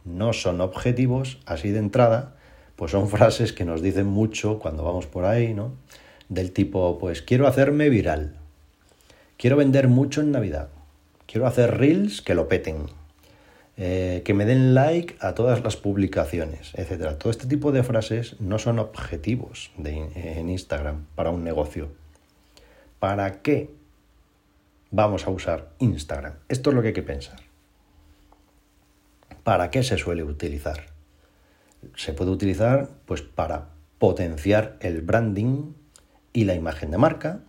no 0.05 0.34
son 0.34 0.60
objetivos, 0.60 1.38
así 1.46 1.70
de 1.70 1.77
entrada, 1.77 2.36
pues 2.75 2.93
son 2.93 3.08
frases 3.08 3.53
que 3.53 3.63
nos 3.63 3.84
dicen 3.84 4.08
mucho 4.08 4.58
cuando 4.58 4.84
vamos 4.84 5.05
por 5.05 5.24
ahí, 5.24 5.53
¿no? 5.53 5.74
Del 6.27 6.51
tipo, 6.51 6.98
pues 6.98 7.22
quiero 7.22 7.46
hacerme 7.46 7.89
viral, 7.89 8.38
quiero 9.38 9.55
vender 9.55 9.88
mucho 9.88 10.22
en 10.22 10.31
Navidad, 10.31 10.70
quiero 11.27 11.46
hacer 11.46 11.77
reels 11.77 12.24
que 12.24 12.34
lo 12.34 12.48
peten, 12.48 12.88
eh, 13.77 14.24
que 14.25 14.34
me 14.34 14.46
den 14.46 14.74
like 14.74 15.17
a 15.20 15.36
todas 15.36 15.63
las 15.63 15.77
publicaciones, 15.77 16.72
etc. 16.74 17.20
Todo 17.20 17.29
este 17.29 17.46
tipo 17.46 17.72
de 17.72 17.84
frases 17.84 18.36
no 18.39 18.58
son 18.58 18.79
objetivos 18.79 19.70
en 19.77 20.50
Instagram 20.50 21.05
para 21.13 21.29
un 21.29 21.43
negocio. 21.43 21.91
¿Para 22.98 23.43
qué 23.43 23.70
vamos 24.89 25.27
a 25.27 25.29
usar 25.29 25.70
Instagram? 25.77 26.34
Esto 26.50 26.72
es 26.72 26.75
lo 26.75 26.81
que 26.81 26.88
hay 26.88 26.93
que 26.96 27.03
pensar. 27.03 27.50
¿Para 29.43 29.69
qué 29.69 29.83
se 29.83 29.98
suele 29.98 30.24
utilizar? 30.24 30.88
Se 31.95 32.13
puede 32.13 32.31
utilizar 32.31 32.89
pues 33.05 33.21
para 33.21 33.69
potenciar 33.98 34.77
el 34.81 35.01
branding 35.01 35.74
y 36.33 36.45
la 36.45 36.55
imagen 36.55 36.91
de 36.91 36.98
marca. 36.98 37.39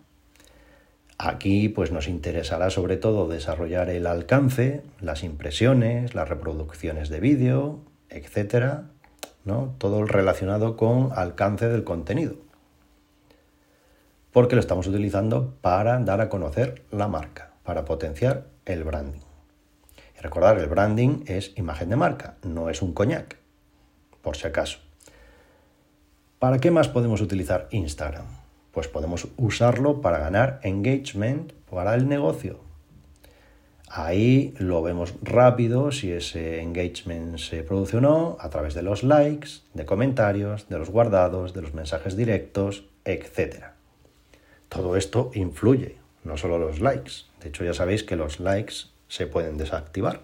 Aquí 1.19 1.69
pues 1.69 1.93
nos 1.93 2.09
interesará 2.09 2.71
sobre 2.71 2.97
todo 2.97 3.29
desarrollar 3.29 3.91
el 3.91 4.07
alcance, 4.07 4.83
las 5.01 5.23
impresiones, 5.23 6.15
las 6.15 6.29
reproducciones 6.29 7.09
de 7.09 7.21
vídeo, 7.21 7.81
etcétera, 8.09 8.91
¿no? 9.45 9.75
Todo 9.79 10.05
relacionado 10.05 10.77
con 10.77 11.11
alcance 11.15 11.69
del 11.69 11.85
contenido 11.85 12.37
porque 14.33 14.57
lo 14.57 14.61
estamos 14.61 14.87
utilizando 14.87 15.55
para 15.61 15.99
dar 15.99 16.21
a 16.21 16.29
conocer 16.29 16.83
la 16.91 17.07
marca, 17.07 17.53
para 17.63 17.85
potenciar 17.85 18.47
el 18.65 18.83
branding. 18.83 19.32
Recordar, 20.23 20.57
el 20.61 20.69
branding 20.69 21.25
es 21.27 21.53
imagen 21.57 21.89
de 21.89 21.97
marca, 21.97 22.37
no 22.45 22.71
es 22.71 22.81
un 22.81 22.93
coñac, 22.93 23.39
por 24.23 24.37
si 24.37 24.47
acaso. 24.47 24.79
¿Para 26.39 26.59
qué 26.59 26.71
más 26.71 26.89
podemos 26.89 27.21
utilizar 27.21 27.67
Instagram? 27.73 28.27
Pues 28.71 28.87
podemos 28.87 29.27
usarlo 29.37 30.01
para 30.01 30.19
ganar 30.19 30.61
engagement 30.63 31.53
para 31.69 31.97
el 31.97 32.09
negocio. 32.09 32.61
Ahí 33.89 34.55
lo 34.59 34.81
vemos 34.81 35.15
rápido 35.23 35.91
si 35.91 36.13
ese 36.13 36.63
engagement 36.63 37.39
se 37.39 37.65
produce 37.65 37.97
o 37.97 38.01
no 38.01 38.37
a 38.39 38.49
través 38.49 38.75
de 38.75 38.83
los 38.83 39.03
likes, 39.03 39.63
de 39.75 39.85
comentarios, 39.85 40.69
de 40.69 40.79
los 40.79 40.89
guardados, 40.89 41.53
de 41.53 41.63
los 41.63 41.75
mensajes 41.75 42.17
directos, 42.17 42.85
etcétera. 43.05 43.75
Todo 44.69 44.97
esto 44.97 45.33
influye, 45.35 45.97
no 46.23 46.37
solo 46.37 46.59
los 46.59 46.81
likes. 46.81 47.25
De 47.41 47.49
hecho, 47.49 47.65
ya 47.65 47.75
sabéis 47.75 48.05
que 48.05 48.15
los 48.15 48.39
likes 48.39 48.92
se 49.13 49.27
pueden 49.27 49.59
desactivar. 49.59 50.23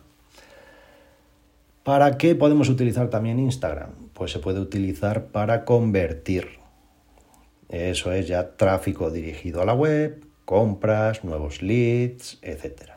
¿Para 1.82 2.16
qué 2.16 2.34
podemos 2.34 2.70
utilizar 2.70 3.10
también 3.10 3.38
Instagram? 3.38 3.90
Pues 4.14 4.32
se 4.32 4.38
puede 4.38 4.60
utilizar 4.60 5.26
para 5.26 5.66
convertir. 5.66 6.58
Eso 7.68 8.12
es 8.12 8.26
ya 8.26 8.56
tráfico 8.56 9.10
dirigido 9.10 9.60
a 9.60 9.66
la 9.66 9.74
web, 9.74 10.24
compras, 10.46 11.22
nuevos 11.22 11.60
leads, 11.60 12.38
etc. 12.40 12.92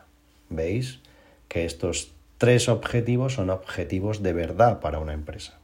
¿Veis? 0.48 1.00
Que 1.48 1.66
estos 1.66 2.14
tres 2.38 2.70
objetivos 2.70 3.34
son 3.34 3.50
objetivos 3.50 4.22
de 4.22 4.32
verdad 4.32 4.80
para 4.80 4.98
una 4.98 5.12
empresa. 5.12 5.58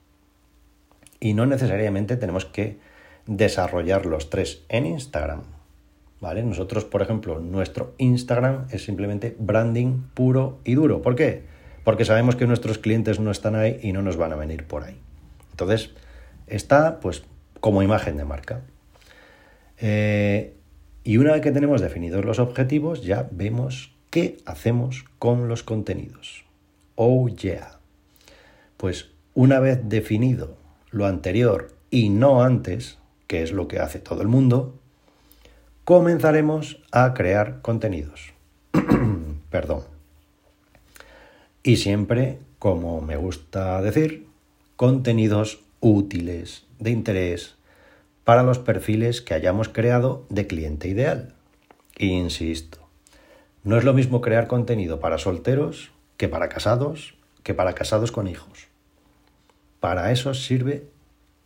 Y 1.20 1.32
no 1.32 1.46
necesariamente 1.46 2.18
tenemos 2.18 2.44
que 2.44 2.78
desarrollar 3.24 4.04
los 4.04 4.28
tres 4.28 4.62
en 4.68 4.84
Instagram. 4.84 5.57
¿Vale? 6.20 6.42
Nosotros, 6.42 6.84
por 6.84 7.02
ejemplo, 7.02 7.38
nuestro 7.38 7.94
Instagram 7.98 8.66
es 8.70 8.84
simplemente 8.84 9.36
branding 9.38 10.02
puro 10.14 10.58
y 10.64 10.74
duro. 10.74 11.00
¿Por 11.00 11.14
qué? 11.14 11.44
Porque 11.84 12.04
sabemos 12.04 12.34
que 12.34 12.46
nuestros 12.46 12.78
clientes 12.78 13.20
no 13.20 13.30
están 13.30 13.54
ahí 13.54 13.78
y 13.82 13.92
no 13.92 14.02
nos 14.02 14.16
van 14.16 14.32
a 14.32 14.36
venir 14.36 14.66
por 14.66 14.82
ahí. 14.82 14.98
Entonces, 15.52 15.90
está 16.46 17.00
pues 17.00 17.22
como 17.60 17.82
imagen 17.82 18.16
de 18.16 18.24
marca. 18.24 18.62
Eh, 19.78 20.54
y 21.04 21.16
una 21.18 21.32
vez 21.32 21.40
que 21.40 21.52
tenemos 21.52 21.80
definidos 21.80 22.24
los 22.24 22.38
objetivos, 22.40 23.04
ya 23.04 23.28
vemos 23.30 23.94
qué 24.10 24.38
hacemos 24.44 25.04
con 25.18 25.48
los 25.48 25.62
contenidos. 25.62 26.44
Oh 26.96 27.28
yeah. 27.28 27.78
Pues 28.76 29.10
una 29.34 29.60
vez 29.60 29.80
definido 29.84 30.56
lo 30.90 31.06
anterior 31.06 31.74
y 31.90 32.08
no 32.08 32.42
antes, 32.42 32.98
que 33.26 33.42
es 33.42 33.52
lo 33.52 33.68
que 33.68 33.78
hace 33.78 34.00
todo 34.00 34.20
el 34.22 34.28
mundo, 34.28 34.78
comenzaremos 35.88 36.82
a 36.92 37.14
crear 37.14 37.62
contenidos. 37.62 38.34
Perdón. 39.50 39.84
Y 41.62 41.78
siempre, 41.78 42.40
como 42.58 43.00
me 43.00 43.16
gusta 43.16 43.80
decir, 43.80 44.26
contenidos 44.76 45.62
útiles, 45.80 46.66
de 46.78 46.90
interés, 46.90 47.54
para 48.24 48.42
los 48.42 48.58
perfiles 48.58 49.22
que 49.22 49.32
hayamos 49.32 49.70
creado 49.70 50.26
de 50.28 50.46
cliente 50.46 50.88
ideal. 50.88 51.32
Insisto, 51.96 52.86
no 53.64 53.78
es 53.78 53.84
lo 53.84 53.94
mismo 53.94 54.20
crear 54.20 54.46
contenido 54.46 55.00
para 55.00 55.16
solteros 55.16 55.90
que 56.18 56.28
para 56.28 56.50
casados, 56.50 57.14
que 57.42 57.54
para 57.54 57.72
casados 57.72 58.12
con 58.12 58.28
hijos. 58.28 58.66
Para 59.80 60.12
eso 60.12 60.34
sirve 60.34 60.84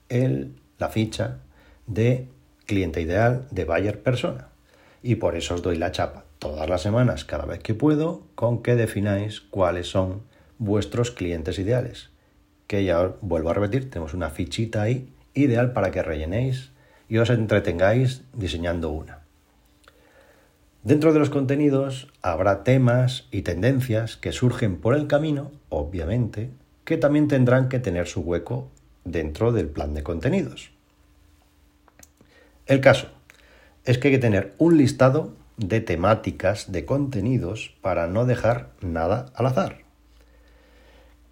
el, 0.08 0.56
la 0.78 0.88
ficha 0.88 1.38
de 1.86 2.26
cliente 2.66 3.00
ideal 3.00 3.46
de 3.50 3.64
Bayer 3.64 4.02
persona. 4.02 4.48
Y 5.02 5.16
por 5.16 5.36
eso 5.36 5.54
os 5.54 5.62
doy 5.62 5.76
la 5.76 5.92
chapa 5.92 6.24
todas 6.38 6.68
las 6.68 6.82
semanas, 6.82 7.24
cada 7.24 7.44
vez 7.44 7.60
que 7.60 7.74
puedo, 7.74 8.22
con 8.34 8.62
que 8.62 8.74
defináis 8.74 9.40
cuáles 9.40 9.88
son 9.88 10.22
vuestros 10.58 11.10
clientes 11.10 11.58
ideales. 11.58 12.10
Que 12.66 12.84
ya 12.84 13.00
os 13.00 13.14
vuelvo 13.20 13.50
a 13.50 13.54
repetir, 13.54 13.90
tenemos 13.90 14.14
una 14.14 14.30
fichita 14.30 14.82
ahí, 14.82 15.12
ideal 15.34 15.72
para 15.72 15.90
que 15.90 16.02
rellenéis 16.02 16.72
y 17.08 17.18
os 17.18 17.30
entretengáis 17.30 18.22
diseñando 18.32 18.90
una. 18.90 19.20
Dentro 20.82 21.12
de 21.12 21.20
los 21.20 21.30
contenidos 21.30 22.08
habrá 22.22 22.64
temas 22.64 23.28
y 23.30 23.42
tendencias 23.42 24.16
que 24.16 24.32
surgen 24.32 24.80
por 24.80 24.96
el 24.96 25.06
camino, 25.06 25.52
obviamente, 25.68 26.50
que 26.84 26.96
también 26.96 27.28
tendrán 27.28 27.68
que 27.68 27.78
tener 27.78 28.08
su 28.08 28.22
hueco 28.22 28.68
dentro 29.04 29.52
del 29.52 29.68
plan 29.68 29.94
de 29.94 30.02
contenidos. 30.02 30.72
El 32.66 32.80
caso 32.80 33.08
es 33.84 33.98
que 33.98 34.08
hay 34.08 34.14
que 34.14 34.20
tener 34.20 34.54
un 34.58 34.78
listado 34.78 35.34
de 35.56 35.80
temáticas, 35.80 36.72
de 36.72 36.84
contenidos, 36.84 37.74
para 37.80 38.06
no 38.06 38.24
dejar 38.24 38.70
nada 38.80 39.26
al 39.34 39.46
azar, 39.46 39.80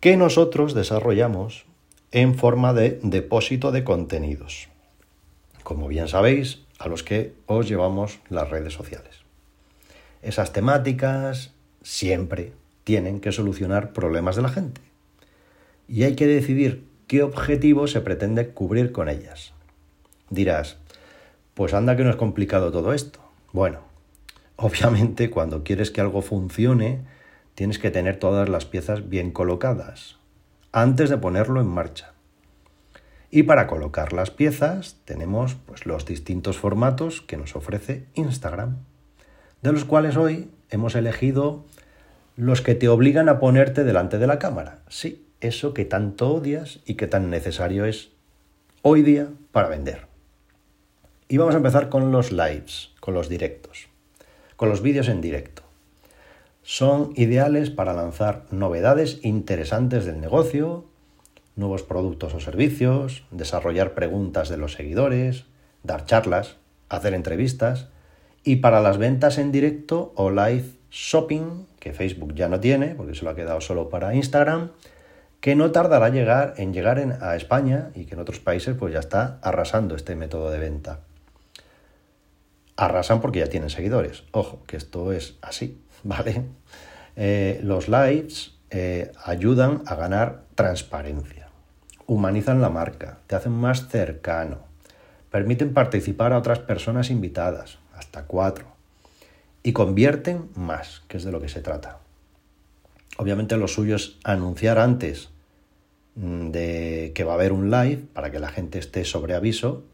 que 0.00 0.16
nosotros 0.16 0.74
desarrollamos 0.74 1.66
en 2.12 2.34
forma 2.34 2.72
de 2.74 2.98
depósito 3.02 3.70
de 3.70 3.84
contenidos, 3.84 4.68
como 5.62 5.88
bien 5.88 6.08
sabéis, 6.08 6.62
a 6.78 6.88
los 6.88 7.02
que 7.02 7.34
os 7.46 7.68
llevamos 7.68 8.18
las 8.28 8.50
redes 8.50 8.72
sociales. 8.72 9.20
Esas 10.22 10.52
temáticas 10.52 11.52
siempre 11.82 12.52
tienen 12.84 13.20
que 13.20 13.32
solucionar 13.32 13.92
problemas 13.92 14.36
de 14.36 14.42
la 14.42 14.48
gente 14.48 14.80
y 15.86 16.02
hay 16.02 16.16
que 16.16 16.26
decidir 16.26 16.84
qué 17.06 17.22
objetivo 17.22 17.86
se 17.86 18.00
pretende 18.00 18.48
cubrir 18.48 18.92
con 18.92 19.08
ellas. 19.08 19.52
Dirás, 20.28 20.79
pues 21.60 21.74
anda 21.74 21.94
que 21.94 22.04
no 22.04 22.08
es 22.08 22.16
complicado 22.16 22.72
todo 22.72 22.94
esto. 22.94 23.20
Bueno, 23.52 23.80
obviamente 24.56 25.28
cuando 25.28 25.62
quieres 25.62 25.90
que 25.90 26.00
algo 26.00 26.22
funcione, 26.22 27.02
tienes 27.54 27.78
que 27.78 27.90
tener 27.90 28.18
todas 28.18 28.48
las 28.48 28.64
piezas 28.64 29.10
bien 29.10 29.30
colocadas 29.30 30.16
antes 30.72 31.10
de 31.10 31.18
ponerlo 31.18 31.60
en 31.60 31.66
marcha. 31.66 32.14
Y 33.30 33.42
para 33.42 33.66
colocar 33.66 34.14
las 34.14 34.30
piezas 34.30 35.02
tenemos 35.04 35.54
pues, 35.66 35.84
los 35.84 36.06
distintos 36.06 36.56
formatos 36.56 37.20
que 37.20 37.36
nos 37.36 37.54
ofrece 37.54 38.06
Instagram, 38.14 38.78
de 39.60 39.72
los 39.72 39.84
cuales 39.84 40.16
hoy 40.16 40.50
hemos 40.70 40.94
elegido 40.94 41.66
los 42.36 42.62
que 42.62 42.74
te 42.74 42.88
obligan 42.88 43.28
a 43.28 43.38
ponerte 43.38 43.84
delante 43.84 44.16
de 44.16 44.26
la 44.26 44.38
cámara. 44.38 44.78
Sí, 44.88 45.28
eso 45.42 45.74
que 45.74 45.84
tanto 45.84 46.30
odias 46.32 46.80
y 46.86 46.94
que 46.94 47.06
tan 47.06 47.28
necesario 47.28 47.84
es 47.84 48.12
hoy 48.80 49.02
día 49.02 49.28
para 49.52 49.68
vender. 49.68 50.09
Y 51.30 51.38
vamos 51.38 51.54
a 51.54 51.58
empezar 51.58 51.90
con 51.90 52.10
los 52.10 52.32
lives, 52.32 52.90
con 52.98 53.14
los 53.14 53.28
directos, 53.28 53.86
con 54.56 54.68
los 54.68 54.82
vídeos 54.82 55.08
en 55.08 55.20
directo. 55.20 55.62
son 56.62 57.12
ideales 57.14 57.70
para 57.70 57.92
lanzar 57.92 58.46
novedades 58.50 59.20
interesantes 59.22 60.04
del 60.04 60.20
negocio, 60.20 60.86
nuevos 61.54 61.84
productos 61.84 62.34
o 62.34 62.40
servicios, 62.40 63.22
desarrollar 63.30 63.94
preguntas 63.94 64.48
de 64.48 64.56
los 64.56 64.72
seguidores, 64.72 65.44
dar 65.84 66.04
charlas, 66.04 66.56
hacer 66.88 67.14
entrevistas 67.14 67.90
y 68.42 68.56
para 68.56 68.80
las 68.80 68.98
ventas 68.98 69.38
en 69.38 69.52
directo 69.52 70.12
o 70.16 70.32
live 70.32 70.64
shopping, 70.90 71.64
que 71.78 71.92
Facebook 71.92 72.34
ya 72.34 72.48
no 72.48 72.58
tiene 72.58 72.96
porque 72.96 73.14
se 73.14 73.24
lo 73.24 73.30
ha 73.30 73.36
quedado 73.36 73.60
solo 73.60 73.88
para 73.88 74.16
Instagram, 74.16 74.72
que 75.40 75.54
no 75.54 75.70
tardará 75.70 76.08
llegar, 76.08 76.54
en 76.56 76.74
llegar 76.74 76.98
a 76.98 77.36
España 77.36 77.92
y 77.94 78.06
que 78.06 78.14
en 78.14 78.20
otros 78.20 78.40
países 78.40 78.74
pues 78.76 78.92
ya 78.92 78.98
está 78.98 79.38
arrasando 79.42 79.94
este 79.94 80.16
método 80.16 80.50
de 80.50 80.58
venta. 80.58 81.02
Arrasan 82.80 83.20
porque 83.20 83.40
ya 83.40 83.46
tienen 83.46 83.68
seguidores. 83.68 84.24
Ojo, 84.32 84.62
que 84.66 84.78
esto 84.78 85.12
es 85.12 85.36
así, 85.42 85.78
¿vale? 86.02 86.46
Eh, 87.14 87.60
los 87.62 87.88
lives 87.88 88.54
eh, 88.70 89.12
ayudan 89.22 89.82
a 89.84 89.96
ganar 89.96 90.44
transparencia, 90.54 91.48
humanizan 92.06 92.62
la 92.62 92.70
marca, 92.70 93.18
te 93.26 93.36
hacen 93.36 93.52
más 93.52 93.88
cercano, 93.88 94.60
permiten 95.30 95.74
participar 95.74 96.32
a 96.32 96.38
otras 96.38 96.60
personas 96.60 97.10
invitadas, 97.10 97.78
hasta 97.94 98.24
cuatro, 98.24 98.66
y 99.62 99.74
convierten 99.74 100.48
más, 100.54 101.02
que 101.06 101.18
es 101.18 101.24
de 101.24 101.32
lo 101.32 101.40
que 101.42 101.50
se 101.50 101.60
trata. 101.60 101.98
Obviamente 103.18 103.58
lo 103.58 103.68
suyo 103.68 103.96
es 103.96 104.16
anunciar 104.24 104.78
antes 104.78 105.28
mm, 106.14 106.48
de 106.48 107.12
que 107.14 107.24
va 107.24 107.32
a 107.32 107.34
haber 107.34 107.52
un 107.52 107.70
live 107.70 108.06
para 108.14 108.30
que 108.30 108.38
la 108.38 108.48
gente 108.48 108.78
esté 108.78 109.04
sobre 109.04 109.34
aviso 109.34 109.84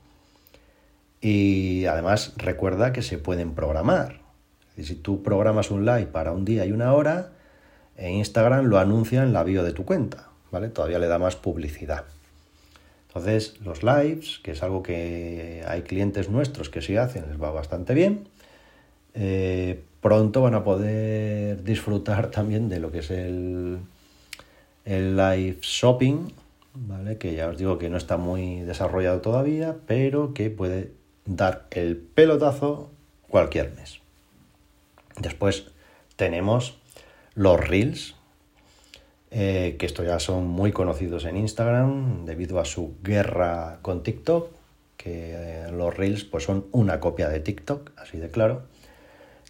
y 1.27 1.87
además 1.87 2.35
recuerda 2.37 2.93
que 2.93 3.03
se 3.03 3.19
pueden 3.19 3.57
programar. 3.57 4.21
Si 4.81 4.95
tú 4.95 5.25
programas 5.25 5.73
un 5.73 5.85
live 5.85 6.07
para 6.07 6.31
un 6.31 6.45
día 6.45 6.65
y 6.67 6.71
una 6.71 6.95
hora, 6.95 7.33
en 7.97 8.15
Instagram 8.15 8.67
lo 8.67 8.79
anuncia 8.79 9.25
en 9.25 9.33
la 9.33 9.43
bio 9.43 9.65
de 9.65 9.73
tu 9.73 9.85
cuenta, 9.85 10.29
¿vale? 10.53 10.69
Todavía 10.69 11.01
le 11.01 11.09
da 11.09 11.19
más 11.19 11.35
publicidad. 11.35 12.05
Entonces, 13.09 13.61
los 13.65 13.83
lives, 13.83 14.39
que 14.45 14.53
es 14.53 14.63
algo 14.63 14.85
que 14.85 15.65
hay 15.67 15.83
clientes 15.83 16.31
nuestros 16.31 16.69
que 16.69 16.81
sí 16.81 16.97
hacen, 16.97 17.25
les 17.29 17.43
va 17.43 17.51
bastante 17.51 17.93
bien. 17.93 18.29
Eh, 19.15 19.83
pronto 20.01 20.43
van 20.43 20.55
a 20.55 20.63
poder 20.63 21.65
disfrutar 21.65 22.31
también 22.31 22.69
de 22.69 22.79
lo 22.79 22.93
que 22.93 23.01
es 23.01 23.11
el, 23.11 23.79
el 24.85 25.17
live 25.17 25.59
shopping, 25.61 26.29
¿vale? 26.75 27.19
que 27.19 27.35
ya 27.35 27.49
os 27.49 27.59
digo 27.59 27.79
que 27.79 27.91
no 27.91 27.97
está 27.97 28.17
muy 28.17 28.61
desarrollado 28.61 29.21
todavía, 29.21 29.75
pero 29.89 30.33
que 30.33 30.51
puede 30.51 30.96
dar 31.27 31.67
el 31.71 31.97
pelotazo 31.97 32.91
cualquier 33.29 33.75
mes. 33.75 34.01
Después 35.19 35.67
tenemos 36.17 36.79
los 37.35 37.61
reels, 37.61 38.15
eh, 39.31 39.77
que 39.79 39.87
estos 39.87 40.07
ya 40.07 40.19
son 40.19 40.47
muy 40.47 40.73
conocidos 40.73 41.25
en 41.25 41.37
Instagram 41.37 42.25
debido 42.25 42.61
a 42.61 42.65
su 42.65 42.95
guerra 43.03 43.81
con 43.83 44.03
TikTok, 44.03 44.51
que 44.97 45.35
eh, 45.35 45.73
los 45.73 45.95
reels 45.97 46.25
pues 46.25 46.45
son 46.45 46.67
una 46.73 47.01
copia 47.01 47.29
de 47.29 47.41
TikTok, 47.41 47.91
así 47.97 48.19
de 48.19 48.31
claro 48.31 48.63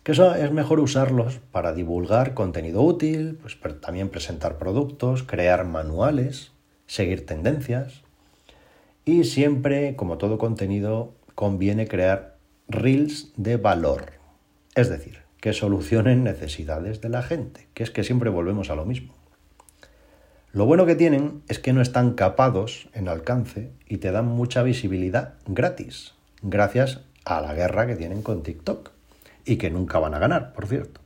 que 0.06 0.12
eso 0.12 0.37
es 0.37 0.52
mejor 0.52 0.78
usarlos 0.78 1.40
para 1.50 1.73
divulgar 1.73 2.33
contenido 2.33 2.80
útil, 2.80 3.40
pues 3.42 3.59
también 3.80 4.09
presentar 4.09 4.56
productos, 4.56 5.25
crear 5.25 5.65
manuales, 5.65 6.52
seguir 6.86 7.26
tendencias. 7.26 8.02
Y 9.04 9.25
siempre, 9.25 9.97
como 9.97 10.17
todo 10.17 10.39
contenido, 10.39 11.16
conviene 11.36 11.86
crear 11.86 12.38
reels 12.66 13.32
de 13.36 13.58
valor. 13.58 14.14
Es 14.75 14.88
decir, 14.88 15.20
que 15.40 15.52
solucionen 15.52 16.25
necesidades 16.25 17.00
de 17.00 17.10
la 17.10 17.22
gente, 17.22 17.68
que 17.75 17.84
es 17.84 17.92
que 17.92 18.02
siempre 18.02 18.30
volvemos 18.30 18.70
a 18.70 18.75
lo 18.75 18.84
mismo. 18.84 19.14
Lo 20.50 20.64
bueno 20.64 20.86
que 20.86 20.96
tienen 20.96 21.42
es 21.49 21.58
que 21.58 21.75
no 21.75 21.82
están 21.82 22.14
capados 22.14 22.88
en 22.94 23.06
alcance 23.06 23.70
y 23.86 23.99
te 23.99 24.10
dan 24.10 24.26
mucha 24.26 24.62
visibilidad 24.62 25.34
gratis, 25.46 26.14
gracias 26.40 27.02
a 27.26 27.42
la 27.42 27.52
guerra 27.52 27.86
que 27.86 27.96
tienen 27.96 28.22
con 28.22 28.42
TikTok 28.42 28.90
y 29.44 29.56
que 29.56 29.70
nunca 29.70 29.99
van 29.99 30.14
a 30.14 30.18
ganar, 30.18 30.54
por 30.54 30.66
cierto. 30.66 31.02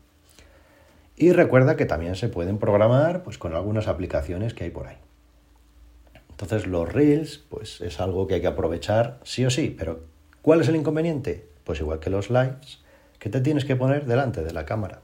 Y 1.17 1.33
recuerda 1.33 1.77
que 1.77 1.87
también 1.87 2.15
se 2.15 2.29
pueden 2.29 2.59
programar 2.59 3.25
pues, 3.25 3.37
con 3.37 3.55
algunas 3.55 3.89
aplicaciones 3.89 4.55
que 4.55 4.65
hay 4.65 4.71
por 4.71 4.87
ahí. 4.87 4.99
Entonces 6.31 6.69
los 6.69 6.91
reels 6.91 7.39
pues, 7.49 7.81
es 7.81 7.99
algo 7.99 8.29
que 8.29 8.35
hay 8.35 8.41
que 8.41 8.47
aprovechar 8.47 9.19
sí 9.25 9.45
o 9.45 9.51
sí, 9.51 9.75
pero 9.77 10.05
¿cuál 10.43 10.61
es 10.61 10.69
el 10.69 10.77
inconveniente? 10.77 11.47
Pues 11.65 11.81
igual 11.81 12.01
que 12.01 12.11
los 12.11 12.31
lives, 12.31 12.81
que 13.19 13.29
te 13.29 13.41
tienes 13.41 13.65
que 13.65 13.77
poner 13.77 14.07
delante 14.07 14.43
de 14.43 14.53
la 14.53 14.65
cámara. 14.65 15.01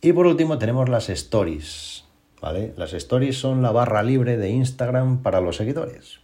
Y 0.00 0.12
por 0.12 0.26
último 0.26 0.58
tenemos 0.58 0.88
las 0.88 1.08
stories. 1.10 2.04
¿vale? 2.40 2.72
Las 2.76 2.92
stories 2.92 3.38
son 3.38 3.62
la 3.62 3.70
barra 3.70 4.02
libre 4.02 4.36
de 4.36 4.50
Instagram 4.50 5.22
para 5.22 5.40
los 5.40 5.56
seguidores. 5.56 6.20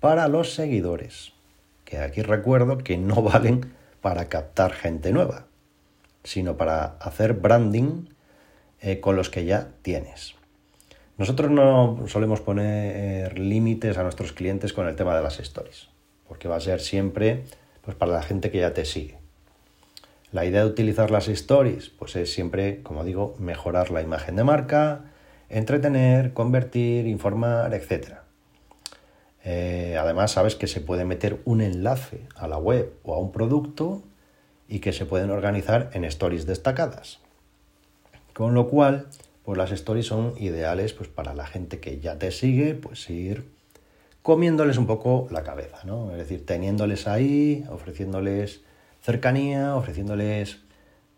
Para 0.00 0.28
los 0.28 0.54
seguidores. 0.54 1.32
Que 1.84 1.98
aquí 1.98 2.22
recuerdo 2.22 2.78
que 2.78 2.96
no 2.98 3.22
valen 3.22 3.72
para 4.00 4.28
captar 4.28 4.72
gente 4.72 5.12
nueva, 5.12 5.46
sino 6.22 6.56
para 6.56 6.84
hacer 7.00 7.34
branding 7.34 8.06
eh, 8.80 9.00
con 9.00 9.16
los 9.16 9.30
que 9.30 9.44
ya 9.44 9.70
tienes. 9.82 10.34
Nosotros 11.18 11.50
no 11.50 12.04
solemos 12.06 12.40
poner 12.40 13.38
límites 13.38 13.96
a 13.96 14.02
nuestros 14.02 14.32
clientes 14.32 14.72
con 14.72 14.86
el 14.86 14.96
tema 14.96 15.16
de 15.16 15.22
las 15.22 15.40
stories, 15.40 15.88
porque 16.28 16.48
va 16.48 16.56
a 16.56 16.60
ser 16.60 16.80
siempre 16.80 17.44
pues, 17.82 17.96
para 17.96 18.12
la 18.12 18.22
gente 18.22 18.50
que 18.50 18.58
ya 18.58 18.74
te 18.74 18.84
sigue. 18.84 19.18
La 20.32 20.44
idea 20.44 20.64
de 20.64 20.70
utilizar 20.70 21.10
las 21.10 21.28
stories 21.28 21.88
pues 21.88 22.16
es 22.16 22.32
siempre, 22.32 22.82
como 22.82 23.04
digo, 23.04 23.34
mejorar 23.38 23.90
la 23.90 24.02
imagen 24.02 24.36
de 24.36 24.44
marca, 24.44 25.04
entretener, 25.48 26.32
convertir, 26.32 27.06
informar, 27.06 27.72
etc. 27.74 28.16
Eh, 29.44 29.96
además, 29.98 30.32
sabes 30.32 30.56
que 30.56 30.66
se 30.66 30.80
puede 30.80 31.04
meter 31.04 31.40
un 31.44 31.60
enlace 31.60 32.26
a 32.34 32.48
la 32.48 32.58
web 32.58 32.92
o 33.04 33.14
a 33.14 33.18
un 33.18 33.30
producto 33.30 34.02
y 34.68 34.80
que 34.80 34.92
se 34.92 35.06
pueden 35.06 35.30
organizar 35.30 35.90
en 35.92 36.04
stories 36.04 36.46
destacadas. 36.46 37.20
Con 38.34 38.54
lo 38.54 38.68
cual, 38.68 39.06
pues 39.44 39.56
las 39.56 39.70
stories 39.70 40.06
son 40.06 40.34
ideales 40.38 40.92
pues, 40.92 41.08
para 41.08 41.34
la 41.34 41.46
gente 41.46 41.78
que 41.78 42.00
ya 42.00 42.18
te 42.18 42.32
sigue, 42.32 42.74
pues 42.74 43.08
ir 43.08 43.55
comiéndoles 44.26 44.76
un 44.76 44.88
poco 44.88 45.28
la 45.30 45.44
cabeza, 45.44 45.84
¿no? 45.84 46.10
Es 46.10 46.18
decir, 46.18 46.44
teniéndoles 46.44 47.06
ahí, 47.06 47.64
ofreciéndoles 47.70 48.60
cercanía, 49.00 49.76
ofreciéndoles 49.76 50.62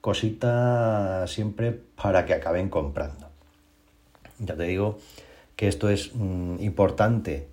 cositas 0.03 1.31
siempre 1.31 1.73
para 1.73 2.27
que 2.27 2.35
acaben 2.35 2.69
comprando. 2.69 3.31
Ya 4.41 4.57
te 4.57 4.65
digo 4.65 4.99
que 5.57 5.69
esto 5.69 5.89
es 5.89 6.15
mm, 6.15 6.57
importante 6.61 7.49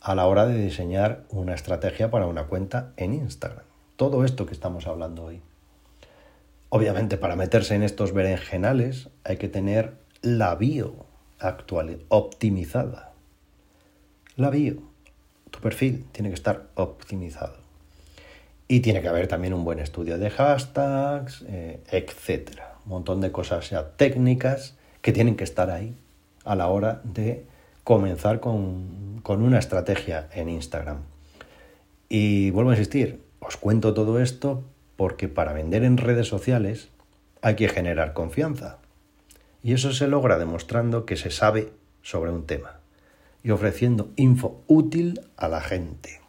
a 0.00 0.14
la 0.14 0.28
hora 0.28 0.46
de 0.46 0.62
diseñar 0.62 1.24
una 1.30 1.54
estrategia 1.54 2.08
para 2.08 2.28
una 2.28 2.44
cuenta 2.44 2.92
en 2.96 3.12
Instagram. 3.12 3.64
Todo 3.96 4.24
esto 4.24 4.46
que 4.46 4.54
estamos 4.54 4.86
hablando 4.86 5.24
hoy. 5.24 5.40
Obviamente 6.68 7.16
para 7.16 7.34
meterse 7.34 7.74
en 7.74 7.82
estos 7.82 8.12
berenjenales 8.12 9.08
hay 9.24 9.38
que 9.38 9.48
tener 9.48 9.94
la 10.22 10.54
bio 10.54 11.04
actual, 11.40 11.98
optimizada. 12.10 13.12
La 14.36 14.50
bio, 14.50 14.89
tu 15.50 15.60
perfil 15.60 16.04
tiene 16.12 16.30
que 16.30 16.34
estar 16.34 16.66
optimizado. 16.74 17.56
Y 18.68 18.80
tiene 18.80 19.02
que 19.02 19.08
haber 19.08 19.26
también 19.26 19.52
un 19.52 19.64
buen 19.64 19.80
estudio 19.80 20.18
de 20.18 20.30
hashtags, 20.30 21.44
eh, 21.48 21.80
etc. 21.90 22.60
Un 22.84 22.90
montón 22.90 23.20
de 23.20 23.32
cosas 23.32 23.70
ya 23.70 23.88
técnicas 23.96 24.76
que 25.02 25.12
tienen 25.12 25.36
que 25.36 25.44
estar 25.44 25.70
ahí 25.70 25.96
a 26.44 26.54
la 26.54 26.68
hora 26.68 27.00
de 27.04 27.44
comenzar 27.84 28.40
con, 28.40 29.22
una 29.26 29.58
estrategia 29.58 30.28
en 30.32 30.48
Instagram. 30.48 30.98
Y 32.08 32.50
vuelvo 32.50 32.70
a 32.70 32.74
insistir, 32.74 33.20
os 33.40 33.56
cuento 33.56 33.94
todo 33.94 34.20
esto 34.20 34.62
porque 34.96 35.28
para 35.28 35.52
vender 35.52 35.84
en 35.84 35.96
redes 35.96 36.28
sociales 36.28 36.88
hay 37.42 37.56
que 37.56 37.68
generar 37.68 38.12
confianza. 38.12 38.78
Y 39.62 39.72
eso 39.72 39.92
se 39.92 40.08
logra 40.08 40.38
demostrando 40.38 41.06
que 41.06 41.16
se 41.16 41.30
sabe 41.30 41.72
sobre 42.02 42.30
un 42.30 42.46
tema 42.46 42.79
y 43.42 43.50
ofreciendo 43.50 44.10
info 44.16 44.62
útil 44.66 45.20
a 45.36 45.48
la 45.48 45.60
gente. 45.60 46.20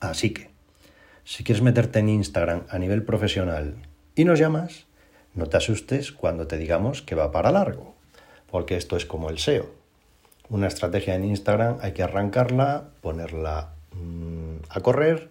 Así 0.00 0.30
que, 0.30 0.50
si 1.24 1.44
quieres 1.44 1.62
meterte 1.62 1.98
en 1.98 2.08
Instagram 2.08 2.64
a 2.68 2.78
nivel 2.78 3.02
profesional 3.02 3.74
y 4.14 4.24
nos 4.24 4.38
llamas, 4.38 4.86
no 5.34 5.46
te 5.46 5.56
asustes 5.56 6.12
cuando 6.12 6.46
te 6.46 6.58
digamos 6.58 7.02
que 7.02 7.14
va 7.14 7.32
para 7.32 7.52
largo, 7.52 7.94
porque 8.50 8.76
esto 8.76 8.96
es 8.96 9.06
como 9.06 9.30
el 9.30 9.38
SEO 9.38 9.78
una 10.50 10.66
estrategia 10.66 11.14
en 11.14 11.24
Instagram 11.24 11.78
hay 11.80 11.92
que 11.92 12.02
arrancarla, 12.02 12.88
ponerla 13.00 13.74
mm, 13.92 14.56
a 14.70 14.80
correr 14.80 15.30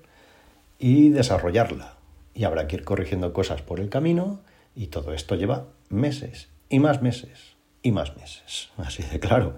y 0.80 1.10
desarrollarla. 1.10 1.96
Y 2.34 2.44
habrá 2.44 2.68
que 2.68 2.76
ir 2.76 2.84
corrigiendo 2.84 3.34
cosas 3.34 3.62
por 3.62 3.80
el 3.80 3.90
camino 3.90 4.42
y 4.76 4.88
todo 4.88 5.14
esto 5.14 5.36
lleva 5.36 5.66
meses 5.90 6.50
y 6.70 6.80
más 6.80 7.02
meses 7.02 7.56
y 7.82 7.92
más 7.92 8.16
meses. 8.16 8.70
Así 8.78 9.04
de 9.04 9.20
claro. 9.20 9.58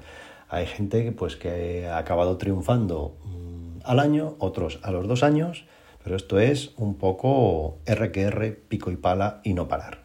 Hay 0.49 0.65
gente 0.65 1.11
pues, 1.11 1.35
que 1.35 1.87
ha 1.87 1.99
acabado 1.99 2.37
triunfando 2.37 3.15
mm, 3.23 3.81
al 3.83 3.99
año, 3.99 4.35
otros 4.39 4.79
a 4.81 4.91
los 4.91 5.07
dos 5.07 5.23
años, 5.23 5.65
pero 6.03 6.15
esto 6.15 6.39
es 6.39 6.71
un 6.77 6.95
poco 6.95 7.77
R 7.85 8.11
que 8.11 8.21
R, 8.23 8.51
pico 8.51 8.89
y 8.91 8.95
pala 8.95 9.41
y 9.43 9.53
no 9.53 9.67
parar. 9.67 9.99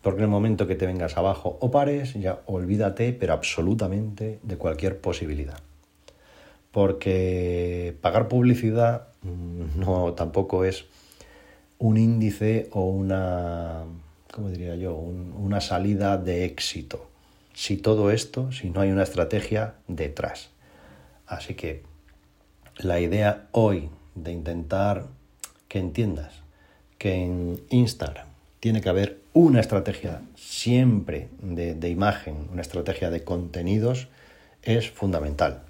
Porque 0.00 0.20
en 0.20 0.24
el 0.24 0.30
momento 0.30 0.68
que 0.68 0.76
te 0.76 0.86
vengas 0.86 1.16
abajo 1.16 1.58
o 1.60 1.72
pares, 1.72 2.14
ya 2.14 2.40
olvídate, 2.46 3.12
pero 3.12 3.32
absolutamente, 3.32 4.38
de 4.42 4.56
cualquier 4.56 5.00
posibilidad. 5.00 5.58
Porque 6.70 7.96
pagar 8.00 8.28
publicidad 8.28 9.08
mm, 9.22 9.80
no 9.80 10.12
tampoco 10.12 10.64
es 10.64 10.86
un 11.78 11.96
índice 11.96 12.68
o 12.72 12.82
una, 12.82 13.82
¿cómo 14.32 14.50
diría 14.50 14.76
yo?, 14.76 14.94
una 14.94 15.60
salida 15.60 16.16
de 16.16 16.44
éxito. 16.44 17.07
Si 17.58 17.76
todo 17.76 18.12
esto, 18.12 18.52
si 18.52 18.70
no 18.70 18.82
hay 18.82 18.92
una 18.92 19.02
estrategia 19.02 19.74
detrás. 19.88 20.50
Así 21.26 21.54
que 21.54 21.82
la 22.76 23.00
idea 23.00 23.48
hoy 23.50 23.88
de 24.14 24.30
intentar 24.30 25.06
que 25.66 25.80
entiendas 25.80 26.34
que 26.98 27.14
en 27.14 27.60
Instagram 27.70 28.28
tiene 28.60 28.80
que 28.80 28.88
haber 28.88 29.18
una 29.32 29.58
estrategia 29.58 30.22
siempre 30.36 31.30
de, 31.40 31.88
imagen, 31.88 32.46
una 32.52 32.62
estrategia 32.62 33.10
de 33.10 33.24
contenidos, 33.24 34.06
es 34.62 34.88
fundamental. 34.88 35.62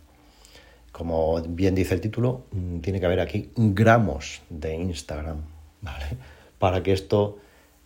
Como 0.93 1.41
bien 1.41 1.75
dice 1.75 1.95
el 1.95 2.03
título, 2.03 2.45
mm, 2.51 2.81
tiene 2.81 3.01
que 3.01 3.07
haber 3.07 3.21
aquí 3.21 3.51
gramos 3.57 4.43
de 4.51 4.75
Instagram, 4.75 5.41
¿vale? 5.81 6.19
Para 6.59 6.83
que 6.83 6.93
esto 6.93 7.39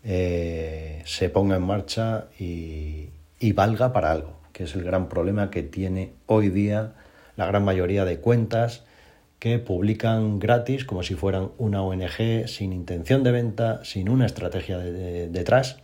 eh, 0.02 1.04
se 1.06 1.28
ponga 1.28 1.54
en 1.54 1.62
marcha 1.62 2.26
y, 2.40 3.11
y 3.42 3.52
valga 3.52 3.92
para 3.92 4.12
algo, 4.12 4.38
que 4.52 4.64
es 4.64 4.74
el 4.76 4.84
gran 4.84 5.08
problema 5.08 5.50
que 5.50 5.64
tiene 5.64 6.12
hoy 6.26 6.48
día 6.48 6.92
la 7.36 7.46
gran 7.46 7.64
mayoría 7.64 8.04
de 8.04 8.20
cuentas 8.20 8.84
que 9.40 9.58
publican 9.58 10.38
gratis 10.38 10.84
como 10.84 11.02
si 11.02 11.16
fueran 11.16 11.50
una 11.58 11.82
ONG 11.82 12.46
sin 12.46 12.72
intención 12.72 13.24
de 13.24 13.32
venta, 13.32 13.84
sin 13.84 14.08
una 14.08 14.26
estrategia 14.26 14.78
detrás 14.78 15.78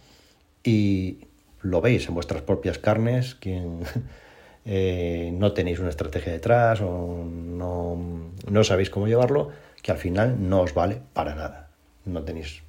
y 0.62 1.26
lo 1.60 1.80
veis 1.80 2.06
en 2.06 2.14
vuestras 2.14 2.42
propias 2.42 2.78
carnes, 2.78 3.34
quien 3.34 3.80
eh, 4.64 5.32
no 5.34 5.50
tenéis 5.52 5.80
una 5.80 5.88
estrategia 5.88 6.32
detrás 6.32 6.80
o 6.80 7.24
no, 7.24 8.62
sabéis 8.62 8.88
cómo 8.88 9.08
llevarlo, 9.08 9.50
que 9.82 9.90
al 9.90 9.98
final 9.98 10.48
no 10.48 10.60
os 10.60 10.74
vale 10.74 11.00
para 11.12 11.34
nada. 11.34 11.70
No 12.04 12.22
tenéis 12.22 12.62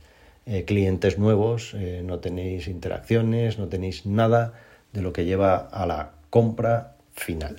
eh, 0.48 0.66
clientes 0.66 1.20
nuevos, 1.20 1.76
eh, 1.76 2.02
no 2.04 2.18
tenéis 2.18 2.68
interacciones, 2.68 3.60
no 3.60 3.68
tenéis 3.68 4.08
nada 4.08 4.54
de 4.94 5.02
lo 5.02 5.14
que 5.14 5.26
lleva 5.26 5.56
a 5.56 5.86
la 5.86 6.12
compra 6.30 6.96
final. 7.14 7.58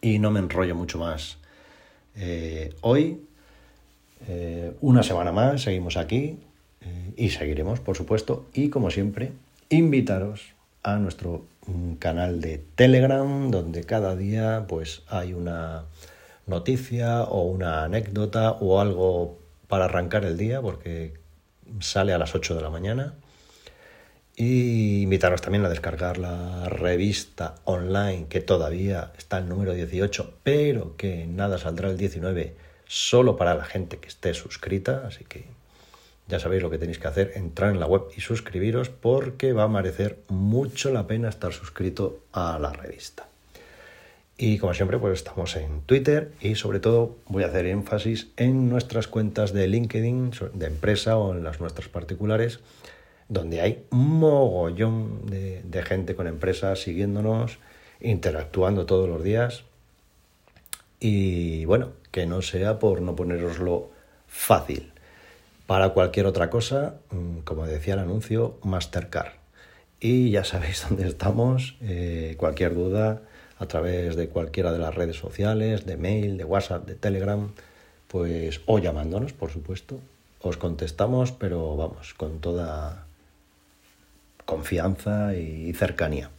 Y 0.00 0.18
no 0.18 0.30
me 0.30 0.40
enrollo 0.40 0.74
mucho 0.74 0.98
más 0.98 1.38
eh, 2.16 2.74
hoy, 2.80 3.22
eh, 4.28 4.72
una 4.80 5.02
semana 5.02 5.32
más, 5.32 5.62
seguimos 5.62 5.96
aquí 5.96 6.38
eh, 6.80 7.12
y 7.16 7.30
seguiremos, 7.30 7.80
por 7.80 7.96
supuesto. 7.96 8.46
Y 8.52 8.68
como 8.68 8.90
siempre, 8.90 9.32
invitaros 9.68 10.52
a 10.82 10.96
nuestro 10.96 11.44
mm, 11.66 11.94
canal 11.94 12.40
de 12.40 12.62
Telegram, 12.74 13.50
donde 13.50 13.84
cada 13.84 14.16
día 14.16 14.64
pues 14.68 15.02
hay 15.08 15.34
una 15.34 15.84
noticia 16.46 17.22
o 17.22 17.42
una 17.42 17.84
anécdota 17.84 18.52
o 18.52 18.80
algo 18.80 19.38
para 19.68 19.84
arrancar 19.84 20.24
el 20.24 20.36
día, 20.36 20.60
porque 20.60 21.14
sale 21.80 22.12
a 22.12 22.18
las 22.18 22.34
8 22.34 22.54
de 22.54 22.62
la 22.62 22.70
mañana. 22.70 23.14
Y 24.42 25.02
invitaros 25.02 25.42
también 25.42 25.66
a 25.66 25.68
descargar 25.68 26.16
la 26.16 26.66
revista 26.70 27.56
online 27.64 28.24
que 28.30 28.40
todavía 28.40 29.12
está 29.18 29.36
el 29.36 29.50
número 29.50 29.74
18, 29.74 30.38
pero 30.42 30.96
que 30.96 31.26
nada 31.26 31.58
saldrá 31.58 31.90
el 31.90 31.98
19 31.98 32.54
solo 32.86 33.36
para 33.36 33.54
la 33.54 33.66
gente 33.66 33.98
que 33.98 34.08
esté 34.08 34.32
suscrita. 34.32 35.02
Así 35.06 35.26
que 35.26 35.44
ya 36.26 36.40
sabéis 36.40 36.62
lo 36.62 36.70
que 36.70 36.78
tenéis 36.78 36.98
que 36.98 37.08
hacer, 37.08 37.32
entrar 37.34 37.70
en 37.70 37.80
la 37.80 37.86
web 37.86 38.04
y 38.16 38.22
suscribiros 38.22 38.88
porque 38.88 39.52
va 39.52 39.64
a 39.64 39.68
merecer 39.68 40.20
mucho 40.28 40.90
la 40.90 41.06
pena 41.06 41.28
estar 41.28 41.52
suscrito 41.52 42.20
a 42.32 42.58
la 42.58 42.72
revista. 42.72 43.28
Y 44.38 44.56
como 44.56 44.72
siempre, 44.72 44.96
pues 44.96 45.18
estamos 45.18 45.54
en 45.56 45.82
Twitter 45.82 46.32
y 46.40 46.54
sobre 46.54 46.80
todo 46.80 47.18
voy 47.26 47.42
a 47.42 47.48
hacer 47.48 47.66
énfasis 47.66 48.28
en 48.38 48.70
nuestras 48.70 49.06
cuentas 49.06 49.52
de 49.52 49.68
LinkedIn, 49.68 50.30
de 50.54 50.66
empresa 50.66 51.18
o 51.18 51.34
en 51.34 51.44
las 51.44 51.60
nuestras 51.60 51.90
particulares 51.90 52.60
donde 53.30 53.60
hay 53.60 53.86
un 53.90 54.18
mogollón 54.18 55.24
de, 55.26 55.82
gente 55.84 56.14
con 56.14 56.26
empresas 56.26 56.80
siguiéndonos, 56.82 57.58
interactuando 58.00 58.84
todos 58.84 59.08
los 59.08 59.22
días. 59.22 59.62
Y 60.98 61.64
bueno, 61.64 61.92
que 62.10 62.26
no 62.26 62.42
sea 62.42 62.78
por 62.78 63.00
no 63.00 63.16
poneroslo 63.16 63.90
fácil. 64.26 64.92
Para 65.66 65.90
cualquier 65.90 66.26
otra 66.26 66.50
cosa, 66.50 66.96
mm, 67.10 67.38
como 67.38 67.66
decía 67.66 67.94
el 67.94 68.00
anuncio, 68.00 68.58
Mastercard. 68.64 69.32
Y 70.00 70.30
ya 70.30 70.42
sabéis 70.44 70.84
dónde 70.88 71.06
estamos. 71.06 71.76
Eh, 71.80 72.34
cualquier 72.36 72.74
duda 72.74 73.22
a 73.58 73.66
través 73.66 74.16
de 74.16 74.28
cualquiera 74.28 74.72
de 74.72 74.80
las 74.80 74.94
redes 74.94 75.16
sociales, 75.16 75.86
de 75.86 75.96
mail, 75.96 76.36
de 76.36 76.44
WhatsApp, 76.44 76.84
de 76.84 76.96
Telegram, 76.96 77.52
pues 78.08 78.60
o 78.66 78.80
llamándonos, 78.80 79.32
por 79.34 79.50
supuesto. 79.50 80.00
Os 80.42 80.56
contestamos, 80.56 81.30
pero 81.30 81.76
vamos, 81.76 82.14
con 82.14 82.40
toda 82.40 83.06
confianza 84.50 85.34
y 85.34 85.72
cercanía. 85.72 86.30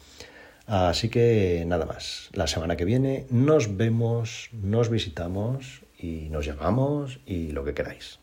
Así 0.67 1.09
que 1.09 1.63
nada 1.65 1.85
más, 1.85 2.29
la 2.33 2.47
semana 2.47 2.77
que 2.77 2.85
viene 2.85 3.25
nos 3.29 3.75
vemos, 3.77 4.49
nos 4.53 4.89
visitamos 4.89 5.81
y 5.97 6.29
nos 6.29 6.45
llamamos 6.45 7.19
y 7.25 7.51
lo 7.51 7.63
que 7.63 7.73
queráis. 7.73 8.20